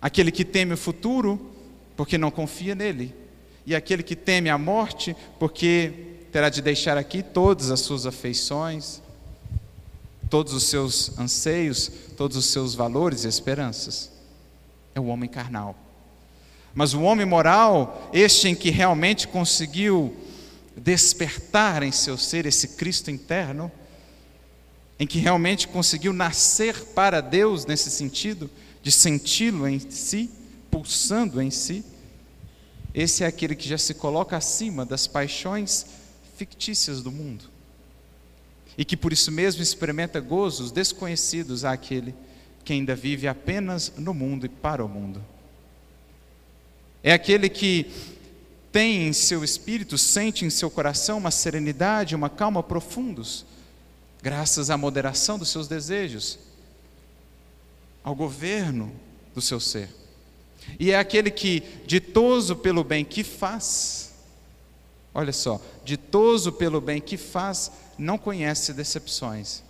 [0.00, 1.52] Aquele que teme o futuro,
[1.96, 3.14] porque não confia nele,
[3.66, 5.92] e aquele que teme a morte, porque
[6.32, 9.02] terá de deixar aqui todas as suas afeições,
[10.28, 14.10] todos os seus anseios, todos os seus valores e esperanças.
[14.94, 15.76] É o homem carnal.
[16.74, 20.14] Mas o homem moral, este em que realmente conseguiu
[20.76, 23.70] despertar em seu ser esse Cristo interno,
[24.98, 28.48] em que realmente conseguiu nascer para Deus nesse sentido,
[28.82, 30.30] de senti-lo em si,
[30.70, 31.84] pulsando em si,
[32.94, 35.86] esse é aquele que já se coloca acima das paixões
[36.36, 37.44] fictícias do mundo.
[38.76, 42.14] E que por isso mesmo experimenta gozos desconhecidos àquele
[42.64, 45.24] que ainda vive apenas no mundo e para o mundo.
[47.02, 47.90] É aquele que
[48.70, 53.44] tem em seu espírito, sente em seu coração uma serenidade, uma calma profundos,
[54.22, 56.38] graças à moderação dos seus desejos,
[58.04, 58.92] ao governo
[59.34, 59.99] do seu ser.
[60.78, 64.12] E é aquele que, ditoso pelo bem que faz,
[65.14, 69.62] olha só, ditoso pelo bem que faz, não conhece decepções,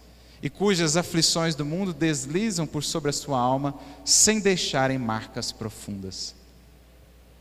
[0.42, 6.34] e cujas aflições do mundo deslizam por sobre a sua alma, sem deixarem marcas profundas.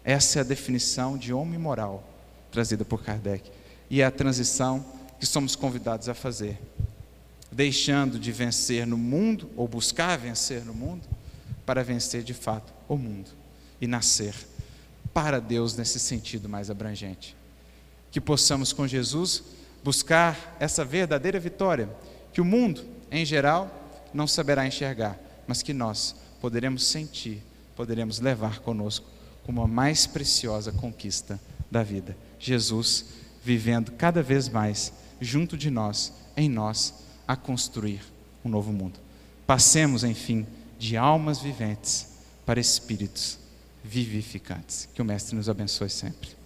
[0.03, 2.03] Essa é a definição de homem moral
[2.51, 3.49] trazida por Kardec.
[3.89, 4.83] E é a transição
[5.19, 6.59] que somos convidados a fazer.
[7.51, 11.07] Deixando de vencer no mundo, ou buscar vencer no mundo,
[11.65, 13.38] para vencer de fato o mundo
[13.81, 14.33] e nascer
[15.13, 17.35] para Deus nesse sentido mais abrangente.
[18.11, 19.43] Que possamos com Jesus
[19.83, 21.89] buscar essa verdadeira vitória,
[22.33, 23.69] que o mundo, em geral,
[24.13, 27.43] não saberá enxergar, mas que nós poderemos sentir,
[27.75, 29.05] poderemos levar conosco
[29.45, 31.39] como a mais preciosa conquista
[31.71, 32.15] da vida.
[32.39, 33.05] Jesus
[33.43, 36.93] vivendo cada vez mais junto de nós, em nós,
[37.27, 38.01] a construir
[38.43, 38.99] um novo mundo.
[39.47, 40.45] Passemos, enfim,
[40.77, 42.07] de almas viventes
[42.45, 43.38] para espíritos
[43.83, 44.87] vivificantes.
[44.93, 46.38] Que o Mestre nos abençoe sempre.